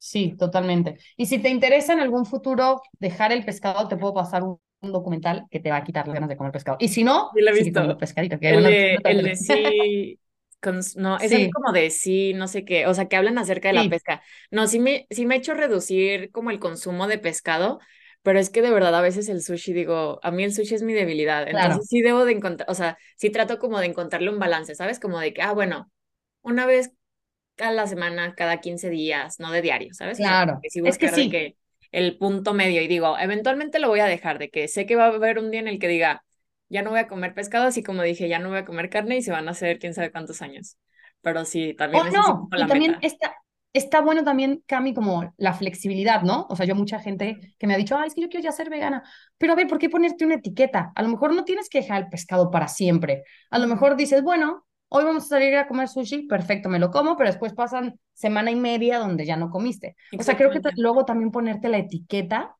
[0.00, 0.96] Sí, totalmente.
[1.16, 5.44] Y si te interesa en algún futuro dejar el pescado, te puedo pasar un, documental
[5.50, 6.78] que te va a quitar las ganas de comer pescado.
[6.80, 7.98] Y si no, sí, lo he visto.
[7.98, 8.38] pescadito.
[8.40, 10.18] el, de, el de sí,
[10.96, 13.88] no, es como de sí, no sé qué, o sea, que hablan acerca de la
[13.88, 14.22] pesca.
[14.50, 17.80] No, sí me, sí me ha hecho reducir como el consumo de pescado,
[18.22, 20.82] pero es que de verdad a veces el sushi, digo, a mí el sushi es
[20.82, 24.38] mi debilidad, entonces sí debo de encontrar, o sea, sí trato como de encontrarle un
[24.38, 25.00] balance, ¿sabes?
[25.00, 25.90] Como de que, ah, bueno,
[26.42, 26.92] una vez
[27.58, 30.18] a la semana, cada 15 días, no de diario, ¿sabes?
[30.18, 31.30] Claro, es que sí.
[31.30, 31.56] Que
[31.92, 35.06] el punto medio y digo, eventualmente lo voy a dejar, de que sé que va
[35.06, 36.22] a haber un día en el que diga,
[36.70, 39.18] ya no voy a comer pescado, así como dije, ya no voy a comer carne
[39.18, 40.78] y se van a hacer quién sabe cuántos años.
[41.20, 43.34] Pero sí, también oh, no, y también esta,
[43.72, 46.46] está bueno también, Cami, como la flexibilidad, ¿no?
[46.48, 48.52] O sea, yo mucha gente que me ha dicho, ay, es que yo quiero ya
[48.52, 49.02] ser vegana,
[49.36, 50.92] pero a ver, ¿por qué ponerte una etiqueta?
[50.94, 53.24] A lo mejor no tienes que dejar el pescado para siempre.
[53.50, 56.90] A lo mejor dices, bueno, hoy vamos a salir a comer sushi, perfecto, me lo
[56.90, 59.96] como, pero después pasan semana y media donde ya no comiste.
[60.18, 62.56] O sea, creo que luego también ponerte la etiqueta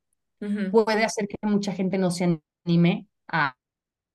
[0.70, 3.54] puede hacer que mucha gente no se anime a,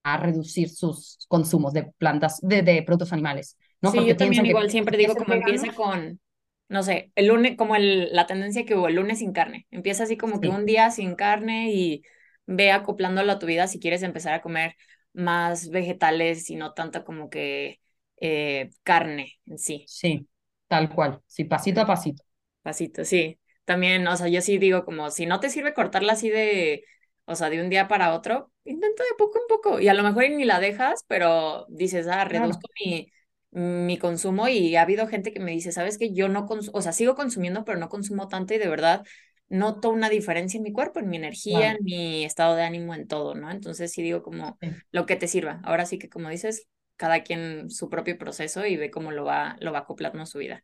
[0.05, 3.57] a reducir sus consumos de plantas, de, de productos animales.
[3.81, 3.91] ¿no?
[3.91, 6.21] Sí, yo también igual siempre digo como empieza con,
[6.69, 9.65] no sé, el lunes, como el, la tendencia que hubo, el lunes sin carne.
[9.71, 12.03] Empieza así como que un día sin carne y
[12.45, 14.75] ve acoplándolo a tu vida si quieres empezar a comer
[15.13, 17.81] más vegetales y no tanto como que
[18.17, 19.85] eh, carne en sí.
[19.87, 20.27] Sí,
[20.67, 22.23] tal cual, sí, pasito a pasito.
[22.61, 23.39] Pasito, sí.
[23.65, 26.83] También, o sea, yo sí digo como, si no te sirve cortarla así de,
[27.25, 29.79] o sea, de un día para otro, intenta de poco en poco.
[29.79, 33.11] Y a lo mejor ni la dejas, pero dices, ah, reduzco mi,
[33.51, 36.81] mi consumo y ha habido gente que me dice, sabes que yo no consumo, o
[36.81, 39.05] sea, sigo consumiendo, pero no consumo tanto y de verdad
[39.47, 43.07] noto una diferencia en mi cuerpo, en mi energía, en mi estado de ánimo, en
[43.07, 43.51] todo, ¿no?
[43.51, 44.57] Entonces sí digo como
[44.91, 45.61] lo que te sirva.
[45.63, 46.67] Ahora sí que como dices,
[46.97, 50.39] cada quien su propio proceso y ve cómo lo va, lo va acoplando a su
[50.39, 50.63] vida.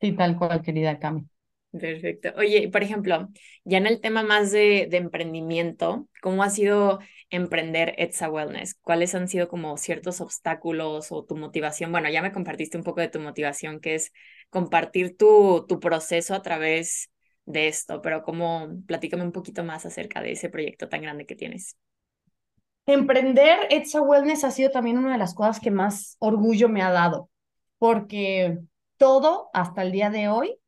[0.00, 1.26] Sí, tal cual, querida Cami.
[1.72, 2.30] Perfecto.
[2.36, 3.28] Oye, por ejemplo,
[3.64, 6.98] ya en el tema más de, de emprendimiento, ¿cómo ha sido
[7.30, 8.74] emprender Etsa Wellness?
[8.80, 11.92] ¿Cuáles han sido como ciertos obstáculos o tu motivación?
[11.92, 14.12] Bueno, ya me compartiste un poco de tu motivación, que es
[14.50, 17.08] compartir tu, tu proceso a través
[17.44, 21.36] de esto, pero como platícame un poquito más acerca de ese proyecto tan grande que
[21.36, 21.76] tienes.
[22.86, 26.90] Emprender Etsa Wellness ha sido también una de las cosas que más orgullo me ha
[26.90, 27.30] dado,
[27.78, 28.58] porque
[28.96, 30.58] todo hasta el día de hoy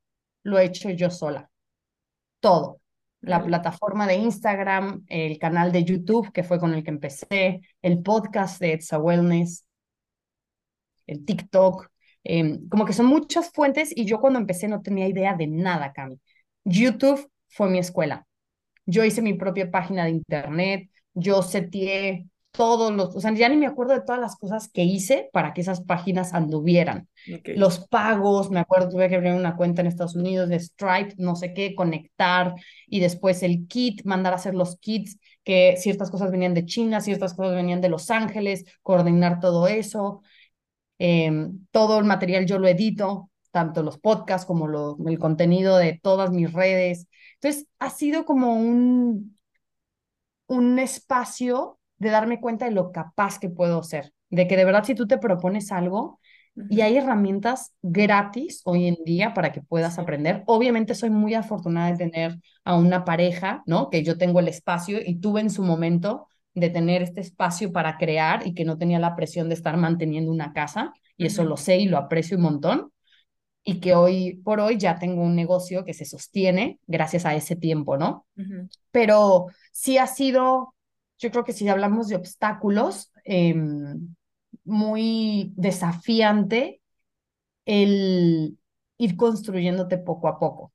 [0.42, 1.50] lo he hecho yo sola.
[2.40, 2.80] Todo.
[3.20, 8.02] La plataforma de Instagram, el canal de YouTube, que fue con el que empecé, el
[8.02, 9.64] podcast de It's a Wellness,
[11.06, 11.88] el TikTok,
[12.24, 15.92] em, como que son muchas fuentes y yo cuando empecé no tenía idea de nada,
[15.92, 16.20] Cami.
[16.64, 18.26] YouTube fue mi escuela.
[18.86, 23.56] Yo hice mi propia página de internet, yo seteé todos los, o sea, ya ni
[23.56, 27.08] me acuerdo de todas las cosas que hice para que esas páginas anduvieran.
[27.44, 31.34] Los pagos, me acuerdo, tuve que abrir una cuenta en Estados Unidos de Stripe, no
[31.34, 32.54] sé qué, conectar
[32.86, 37.00] y después el kit, mandar a hacer los kits, que ciertas cosas venían de China,
[37.00, 40.22] ciertas cosas venían de Los Ángeles, coordinar todo eso.
[40.98, 45.98] Em, todo el material yo lo edito, tanto los podcasts como lo, el contenido de
[46.02, 47.08] todas mis redes.
[47.34, 49.36] Entonces, ha sido como un,
[50.46, 54.82] un espacio de darme cuenta de lo capaz que puedo ser, de que de verdad
[54.82, 56.18] si tú te propones algo
[56.68, 60.42] y hay herramientas gratis hoy en día para que puedas aprender.
[60.46, 63.88] Obviamente soy muy afortunada de tener a una pareja, ¿no?
[63.88, 67.96] Que yo tengo el espacio y tuve en su momento de tener este espacio para
[67.96, 71.56] crear y que no tenía la presión de estar manteniendo una casa y eso lo
[71.56, 72.92] sé y lo aprecio un montón
[73.64, 77.54] y que hoy por hoy ya tengo un negocio que se sostiene gracias a ese
[77.54, 78.26] tiempo, ¿no?
[78.90, 80.74] Pero sí ha sido
[81.22, 84.14] yo creo que si hablamos de obstáculos, em,
[84.64, 86.82] muy desafiante
[87.64, 88.58] el
[88.98, 90.72] ir construyéndote poco a poco.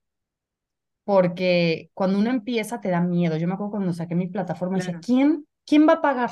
[1.03, 3.35] Porque cuando uno empieza te da miedo.
[3.35, 6.31] Yo me acuerdo cuando saqué mi plataforma y decía, ¿quién, ¿quién va a pagar?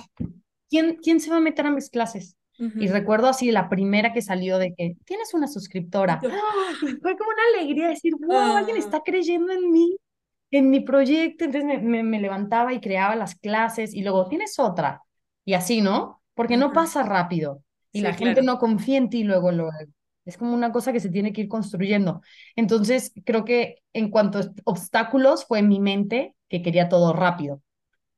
[0.69, 2.37] ¿Quién, ¿Quién se va a meter a mis clases?
[2.57, 6.21] Y recuerdo así la primera que salió de que tienes una suscriptora.
[7.01, 8.79] Fue como una alegría decir, wow, alguien ah.
[8.79, 9.97] está creyendo en mí
[10.51, 15.01] en mi proyecto, entonces me, me, levantaba y creaba las clases y luego tienes otra
[15.43, 16.21] y así, ¿no?
[16.33, 19.71] Porque no pasa rápido y la gente no confía en ti luego, luego.
[20.25, 22.21] Es como una cosa que se tiene que ir construyendo.
[22.55, 27.61] Entonces, creo que en cuanto a obstáculos fue mi mente que quería todo rápido.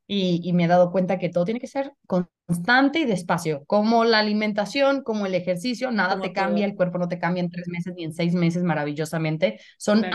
[0.08, 4.06] Y, y, me he dado cuenta que todo tiene que ser constante y despacio, como
[4.06, 7.68] la alimentación, como el ejercicio, nada te cambia, el cuerpo no te cambia en tres
[7.68, 10.06] meses ni en seis meses maravillosamente, son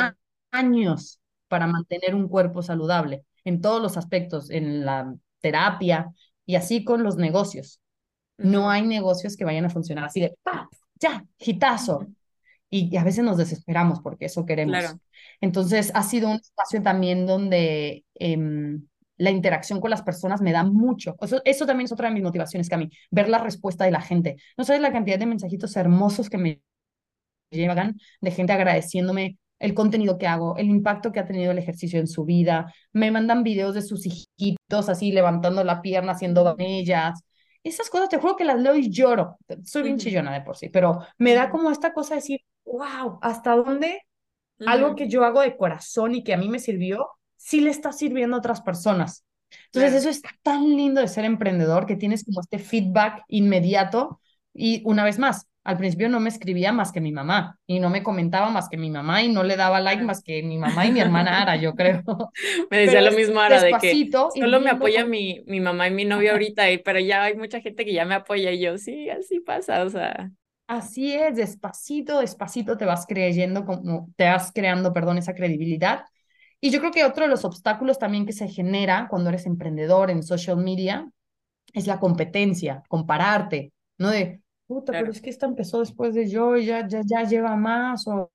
[0.51, 1.22] años
[1.53, 6.11] para mantener un cuerpo saludable en todos los aspectos, en la terapia
[6.47, 7.79] y así con los negocios.
[8.39, 10.71] No hay negocios que vayan a funcionar así de, ¡pa!
[10.99, 12.07] Ya, hitazo.
[12.71, 14.97] Y, a veces nos desesperamos porque eso queremos.
[15.43, 18.87] Entonces, ha sido un espacio también donde em,
[19.19, 21.17] la interacción con las personas me da mucho.
[21.21, 23.91] Eso, eso también es otra de mis motivaciones, que a mí, ver la respuesta de
[23.91, 24.37] la gente.
[24.57, 26.63] No sabes la cantidad de mensajitos hermosos que me
[27.51, 32.01] llegan de gente agradeciéndome el contenido que hago, el impacto que ha tenido el ejercicio
[32.01, 32.75] en su vida.
[32.93, 37.23] Me mandan videos de sus hijitos así levantando la pierna, haciendo ellas.
[37.63, 39.39] Esas cosas te juro que las leo y lloro.
[39.63, 43.21] Soy bien chillona de por sí, pero me da como esta cosa de decir, wow,
[43.23, 44.03] ¿hasta dónde
[44.67, 47.07] algo que yo hago de corazón y que a mí me sirvió,
[47.37, 49.25] sí le está sirviendo a otras personas?
[49.67, 54.21] Entonces, eso es tan lindo de ser emprendedor, que tienes como este feedback inmediato
[54.53, 57.89] y una vez más, al principio no me escribía más que mi mamá y no
[57.89, 60.87] me comentaba más que mi mamá y no le daba like más que mi mamá
[60.87, 62.03] y mi hermana Ara, yo creo.
[62.71, 66.05] Me decía lo mismo Ara de que solo me apoya mi, mi mamá y mi
[66.05, 69.41] novio ahorita, pero ya hay mucha gente que ya me apoya y yo, sí, así
[69.41, 70.31] pasa, o sea.
[70.67, 76.05] Así es, despacito, despacito te vas creyendo, como te vas creando, perdón, esa credibilidad.
[76.61, 80.11] Y yo creo que otro de los obstáculos también que se genera cuando eres emprendedor
[80.11, 81.09] en social media
[81.73, 84.11] es la competencia, compararte, ¿no?
[84.11, 87.57] De, puta, pero es que esta empezó después de yo y ya, ya, ya lleva
[87.57, 88.33] más, o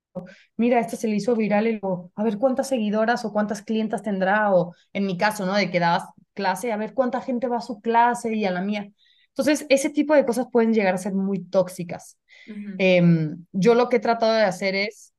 [0.56, 1.80] mira, esta se le hizo viral y
[2.16, 5.56] a ver cuántas seguidoras o cuántas clientas tendrá, o en mi caso, ¿no?
[5.56, 8.62] De que dabas clase, a ver cuánta gente va a su clase y a la
[8.62, 8.90] mía.
[9.30, 12.18] Entonces, ese tipo de cosas pueden llegar a ser muy tóxicas.
[12.80, 15.14] Em, yo lo que he tratado de hacer es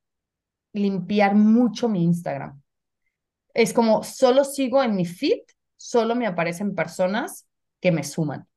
[0.72, 2.60] limpiar mucho mi Instagram.
[3.54, 5.42] Es como solo sigo en mi feed,
[5.76, 7.46] solo me aparecen personas
[7.80, 8.47] que me suman.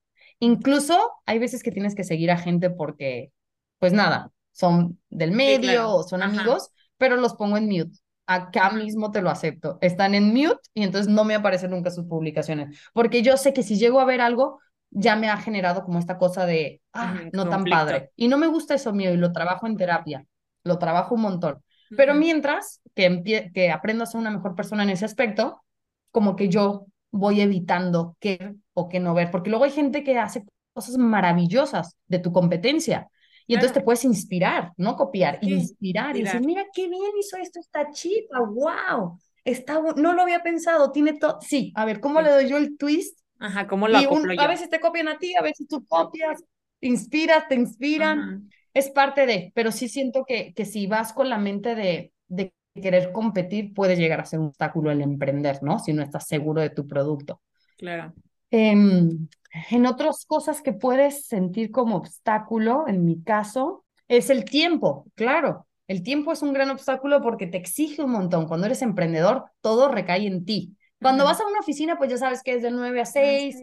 [0.43, 3.31] Incluso hay veces que tienes que seguir a gente porque,
[3.77, 7.99] pues nada, son del medio o son amigos, pero los pongo en mute.
[8.25, 9.77] Acá mismo te lo acepto.
[9.81, 12.75] Están en mute y entonces no me aparecen nunca sus publicaciones.
[12.91, 16.17] Porque yo sé que si llego a ver algo, ya me ha generado como esta
[16.17, 18.09] cosa de, ah, no tan padre.
[18.15, 20.25] Y no me gusta eso mío y lo trabajo en terapia.
[20.63, 21.63] Lo trabajo un montón.
[21.95, 25.61] Pero mientras que, que aprendo a ser una mejor persona en ese aspecto,
[26.09, 30.17] como que yo voy evitando qué o qué no ver, porque luego hay gente que
[30.17, 33.09] hace cosas maravillosas de tu competencia
[33.47, 37.59] y entonces te puedes inspirar, no copiar, inspirar y decir, mira qué bien hizo esto
[37.59, 42.31] esta chica, wow, está, no lo había pensado, tiene todo, sí, a ver, ¿cómo le
[42.31, 43.19] doy yo el twist?
[43.39, 46.43] Ajá, ¿cómo lo y A veces te copian a ti, a veces tú copias,
[46.79, 51.37] inspiras, te inspiran, es parte de, pero sí siento que, que si vas con la
[51.37, 55.79] mente de, de querer competir puede llegar a ser un obstáculo el emprender, ¿no?
[55.79, 57.41] Si no estás seguro de tu producto.
[57.77, 58.13] Claro.
[58.49, 59.27] Em,
[59.69, 65.67] en otras cosas que puedes sentir como obstáculo, en mi caso, es el tiempo, claro.
[65.87, 68.47] El tiempo es un gran obstáculo porque te exige un montón.
[68.47, 70.77] Cuando eres emprendedor, todo recae en ti.
[71.01, 73.57] Cuando vas a una oficina, pues ya sabes que es de 9 a 6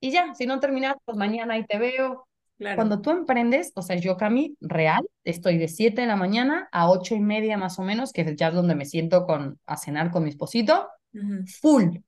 [0.00, 2.26] y ya, si no terminas, pues mañana ahí te veo.
[2.74, 6.90] Cuando tú emprendes, o sea, yo, Cami, real, estoy de 7 de la mañana a
[6.90, 10.10] 8 y media más o menos, que ya es donde me siento con, a cenar
[10.10, 10.88] con mi esposito,
[11.60, 11.98] full.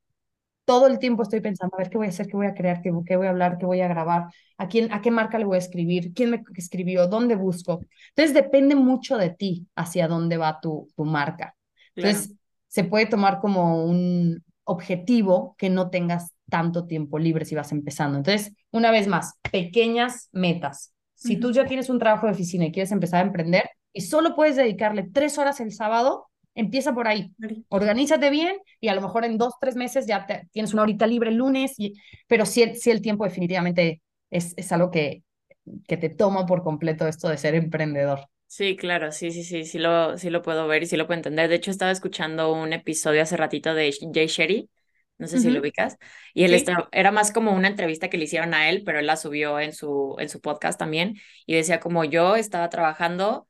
[0.65, 2.81] Todo el tiempo estoy pensando, a ver qué voy a hacer, qué voy a crear,
[2.81, 5.45] qué, qué, voy a hablar, qué voy a grabar, a, quién, a qué marca le
[5.45, 7.81] voy a escribir, quién me escribió, dónde busco.
[8.11, 11.55] Entonces, depende mucho de ti hacia dónde va tu, tu marca.
[11.95, 12.35] Entonces,
[12.69, 18.19] se puede tomar como un objetivo que no tengas tanto tiempo libre si vas empezando.
[18.19, 20.93] Entonces, una vez más, pequeñas metas.
[21.15, 24.35] Si tú ya tienes un trabajo de oficina y quieres empezar a emprender y solo
[24.35, 27.33] puedes dedicarle tres horas el sábado, empieza por ahí.
[27.69, 31.31] Organízate bien y a lo mejor en dos, tres meses ya tienes una horita libre
[31.31, 31.95] el lunes, y,
[32.27, 35.23] pero sí, sí el tiempo definitivamente es, es algo que,
[35.87, 38.21] que te toma por completo esto de ser emprendedor.
[38.47, 41.19] Sí, claro, sí, sí, sí, sí lo, sí lo puedo ver y sí lo puedo
[41.19, 41.49] entender.
[41.49, 44.69] De hecho, estaba escuchando un episodio hace ratito de Jay Sherry,
[45.19, 45.97] no sé si lo ubicas,
[46.33, 49.17] y él era más como una entrevista que le hicieron a él, pero él la
[49.17, 53.47] subió en su, en su podcast también, y decía como yo estaba trabajando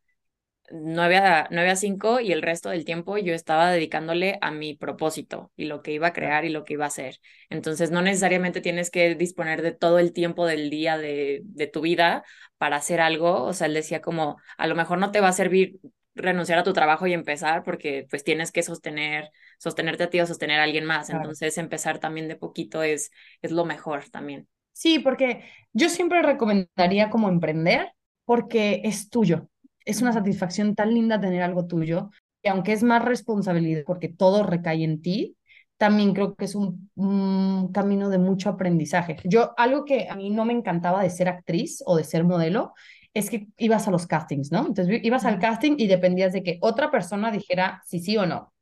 [0.70, 4.74] 9 a, 9 a 5 y el resto del tiempo yo estaba dedicándole a mi
[4.74, 7.20] propósito y lo que iba a crear y lo que iba a hacer.
[7.50, 11.82] Entonces, no necesariamente tienes que disponer de todo el tiempo del día de, de tu
[11.82, 12.24] vida
[12.56, 13.42] para hacer algo.
[13.44, 15.78] O sea, él decía como, a lo mejor no te va a servir
[16.14, 20.26] renunciar a tu trabajo y empezar porque pues tienes que sostener, sostenerte a ti o
[20.26, 21.10] sostener a alguien más.
[21.10, 23.10] Entonces empezar también de poquito es,
[23.42, 24.48] es lo mejor también.
[24.72, 27.92] Sí, porque yo siempre recomendaría como emprender
[28.24, 29.48] porque es tuyo.
[29.84, 32.10] Es una satisfacción tan linda tener algo tuyo
[32.42, 35.36] que aunque es más responsabilidad porque todo recae en ti,
[35.78, 39.16] también creo que es un, un, camino de mucho aprendizaje.
[39.24, 42.74] Yo, algo que a mí no me encantaba de ser actriz o de ser modelo,
[43.14, 44.66] es que ibas a los castings, ¿no?
[44.66, 48.53] Entonces ibas al casting y dependías de que otra persona dijera si sí o no.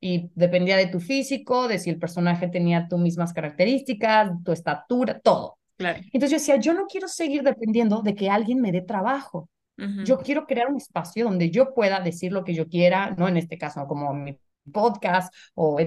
[0.00, 5.18] Y dependía de tu físico, de si el personaje tenía tus mismas características, tu estatura,
[5.18, 5.58] todo.
[5.76, 6.00] Claro.
[6.12, 9.48] Entonces yo decía, yo no quiero seguir dependiendo de que alguien me dé trabajo.
[10.04, 13.36] Yo quiero crear un espacio donde yo pueda decir lo que yo quiera, no en
[13.36, 14.36] este caso como mi
[14.70, 15.78] podcast o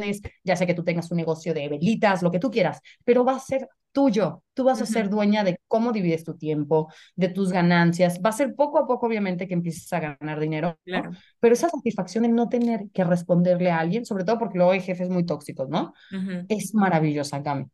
[0.43, 3.36] ya sé que tú tengas un negocio de velitas, lo que tú quieras, pero va
[3.36, 4.43] a ser tuyo.
[4.53, 8.21] Tú vas a ser dueña de cómo divides tu tiempo, de tus ganancias.
[8.25, 10.79] Va a ser poco a poco, obviamente, que empieces a ganar dinero.
[11.39, 14.82] Pero esa satisfacción de no tener que responderle a alguien, sobre todo porque luego hay
[14.82, 15.93] jefes muy tóxicos, ¿no?
[16.47, 17.65] Es maravillosa, Cami.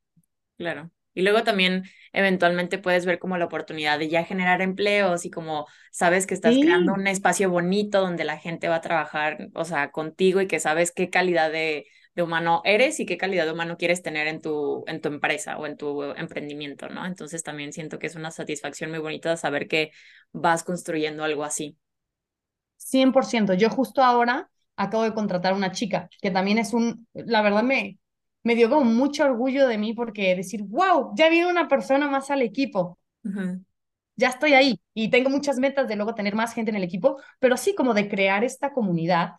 [0.58, 0.90] Claro.
[1.18, 5.66] Y luego también eventualmente puedes ver como la oportunidad de ya generar empleos y como
[5.92, 9.90] sabes que estás creando un espacio bonito donde la gente va a trabajar, o sea,
[9.90, 13.78] contigo y que sabes qué calidad de, de humano eres y qué calidad de humano
[13.78, 17.04] quieres tener en tu, en tu empresa o en tu emprendimiento, ¿no?
[17.04, 19.92] Entonces también siento que es una satisfacción muy bonita saber que
[20.34, 21.80] vas construyendo algo así.
[22.78, 23.54] 100%.
[23.56, 27.64] Yo justo ahora acabo de contratar a una chica que también es un, la verdad
[27.64, 27.98] me,
[28.44, 32.32] me dio como mucho orgullo de mí porque decir, wow, ya viene una persona más
[32.32, 32.98] al equipo.
[34.16, 37.22] Ya estoy ahí y tengo muchas metas de luego tener más gente en el equipo,
[37.40, 39.34] pero sí como de crear esta comunidad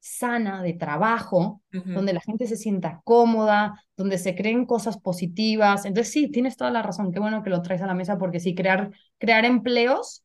[0.00, 5.84] sana de trabajo, donde la gente se sienta cómoda, donde se creen cosas positivas.
[5.84, 7.12] Entonces sí, tienes toda la razón.
[7.12, 10.24] Qué bueno que lo traes a la mesa porque sí, crear, crear empleos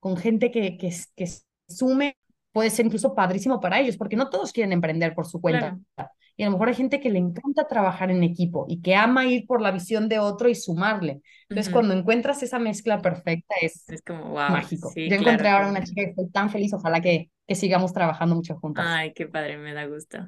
[0.00, 1.28] con gente que, que, que
[1.68, 2.16] sume
[2.52, 5.78] puede ser incluso padrísimo para ellos, porque no todos quieren emprender por su cuenta.
[6.36, 9.26] Y a lo mejor hay gente que le encanta trabajar en equipo y que ama
[9.26, 11.20] ir por la visión de otro y sumarle.
[11.48, 14.92] Entonces, cuando encuentras esa mezcla perfecta, es, es como wow, mágico.
[14.96, 18.56] Yo encontré ahora una chica que estoy tan feliz, ojalá que, que sigamos trabajando mucho
[18.56, 18.84] juntas.
[18.88, 20.18] Ay, qué padre, me da gusto.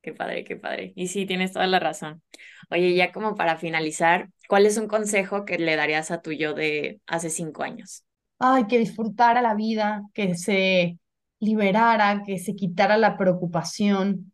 [0.00, 0.92] Qué padre, qué padre.
[0.96, 2.22] Y sí, tienes toda la razón.
[2.70, 6.54] Oye, ya como para finalizar, ¿cuál es un consejo que le darías a tu yo
[6.54, 8.04] de hace cinco años?
[8.38, 10.98] Ay, que disfrutara la vida, que se
[11.38, 14.31] liberara, que se quitara la preocupación,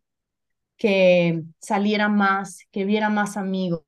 [0.78, 3.84] que saliera más, que viera más amigos,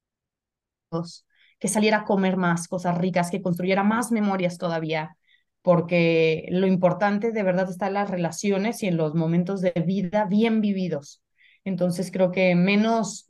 [1.59, 5.17] que saliera a comer más cosas ricas, que construyera más memorias todavía,
[5.63, 10.25] porque lo importante de verdad está en las relaciones y en los momentos de vida
[10.25, 11.23] bien vividos.
[11.65, 13.29] Entonces creo que menos,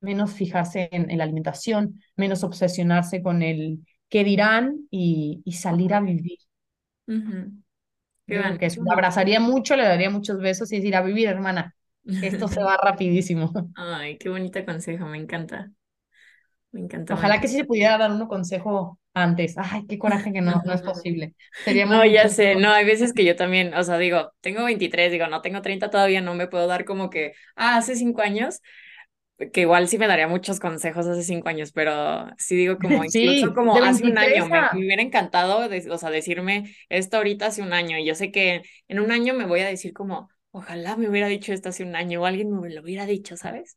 [0.00, 6.38] menos fijarse en, la alimentación, menos obsesionarse con el qué dirán y, salir a vivir.
[8.58, 11.74] que eso, abrazaría mucho, le daría muchos besos y decir a vivir, hermana.
[12.04, 13.52] Esto se va rapidísimo.
[13.74, 15.70] Ay, qué bonito consejo, me encanta.
[16.72, 17.14] Me encanta.
[17.14, 19.54] Ojalá que sí se pudiera dar un consejo antes.
[19.58, 21.34] Ay, qué coraje que no, no es posible.
[21.64, 25.12] Sería no, ya sé, no, hay veces que yo también, o sea, digo, tengo 23,
[25.12, 28.60] digo, no tengo 30 todavía, no me puedo dar como que, ah, hace cinco años,
[29.52, 33.54] que igual sí me daría muchos consejos hace cinco años, pero sí digo como incluso
[33.54, 37.72] como hace un año, me, me, hubiera encantado, o sea, decirme esto ahorita hace un
[37.72, 41.08] año, y yo sé que en un año me voy a decir como, ojalá me
[41.08, 43.76] hubiera dicho esto hace un año o alguien me lo hubiera dicho, ¿sabes?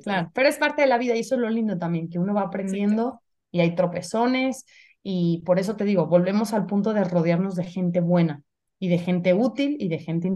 [0.00, 2.32] Claro, pero es parte de la vida y eso es lo lindo también, que uno
[2.34, 3.20] va aprendiendo
[3.50, 4.64] y hay tropezones
[5.02, 8.42] y por eso te digo, volvemos al punto de rodearnos de gente buena
[8.78, 10.28] y de gente útil y de gente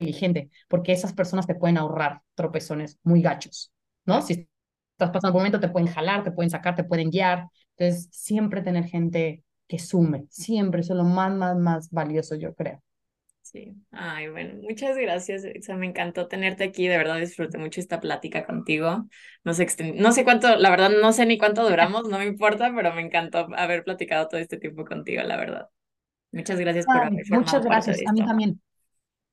[0.00, 3.72] inteligente, porque esas personas te pueden ahorrar tropezones muy gachos,
[4.04, 4.22] ¿no?
[4.22, 4.48] Si
[4.92, 7.46] estás pasando un momento te pueden jalar, te pueden sacar, te pueden guiar,
[7.76, 12.54] entonces siempre tener gente que sume, siempre, eso es lo más, más, más valioso, yo
[12.54, 12.82] creo.
[13.50, 17.98] Sí, ay, bueno, muchas gracias, sea, me encantó tenerte aquí, de verdad disfruté mucho esta
[17.98, 19.08] plática contigo.
[19.42, 22.72] No sé, no sé cuánto, la verdad no sé ni cuánto duramos, no me importa,
[22.72, 25.68] pero me encantó haber platicado todo este tiempo contigo, la verdad.
[26.30, 28.60] Muchas gracias por haber Muchas gracias, a mí también.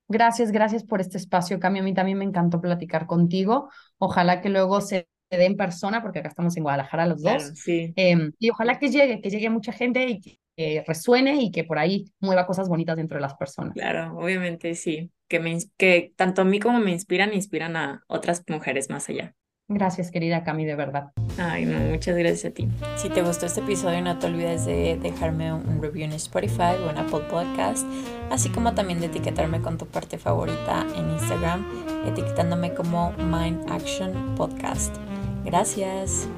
[0.07, 1.77] Gracias, gracias por este espacio, Cami.
[1.77, 3.69] A mí también me encantó platicar contigo.
[3.99, 7.51] Ojalá que luego se dé en persona, porque acá estamos en Guadalajara los dos.
[7.53, 7.93] sí.
[7.95, 10.39] Em, y ojalá que llegue, que llegue mucha gente y
[10.85, 13.73] resuene y que por ahí mueva cosas bonitas dentro de las personas.
[13.73, 18.43] Claro, obviamente sí, que, me, que tanto a mí como me inspiran, inspiran a otras
[18.47, 19.35] mujeres más allá.
[19.69, 21.11] Gracias, querida Cami, de verdad.
[21.37, 22.69] Ay, no, muchas gracias a ti.
[22.95, 26.89] Si te gustó este episodio, no te olvides de dejarme un review en Spotify o
[26.89, 27.85] en Apple Podcast,
[28.31, 31.65] así como también de etiquetarme con tu parte favorita en Instagram,
[32.07, 34.95] etiquetándome como Mind Action Podcast.
[35.43, 36.29] Gracias.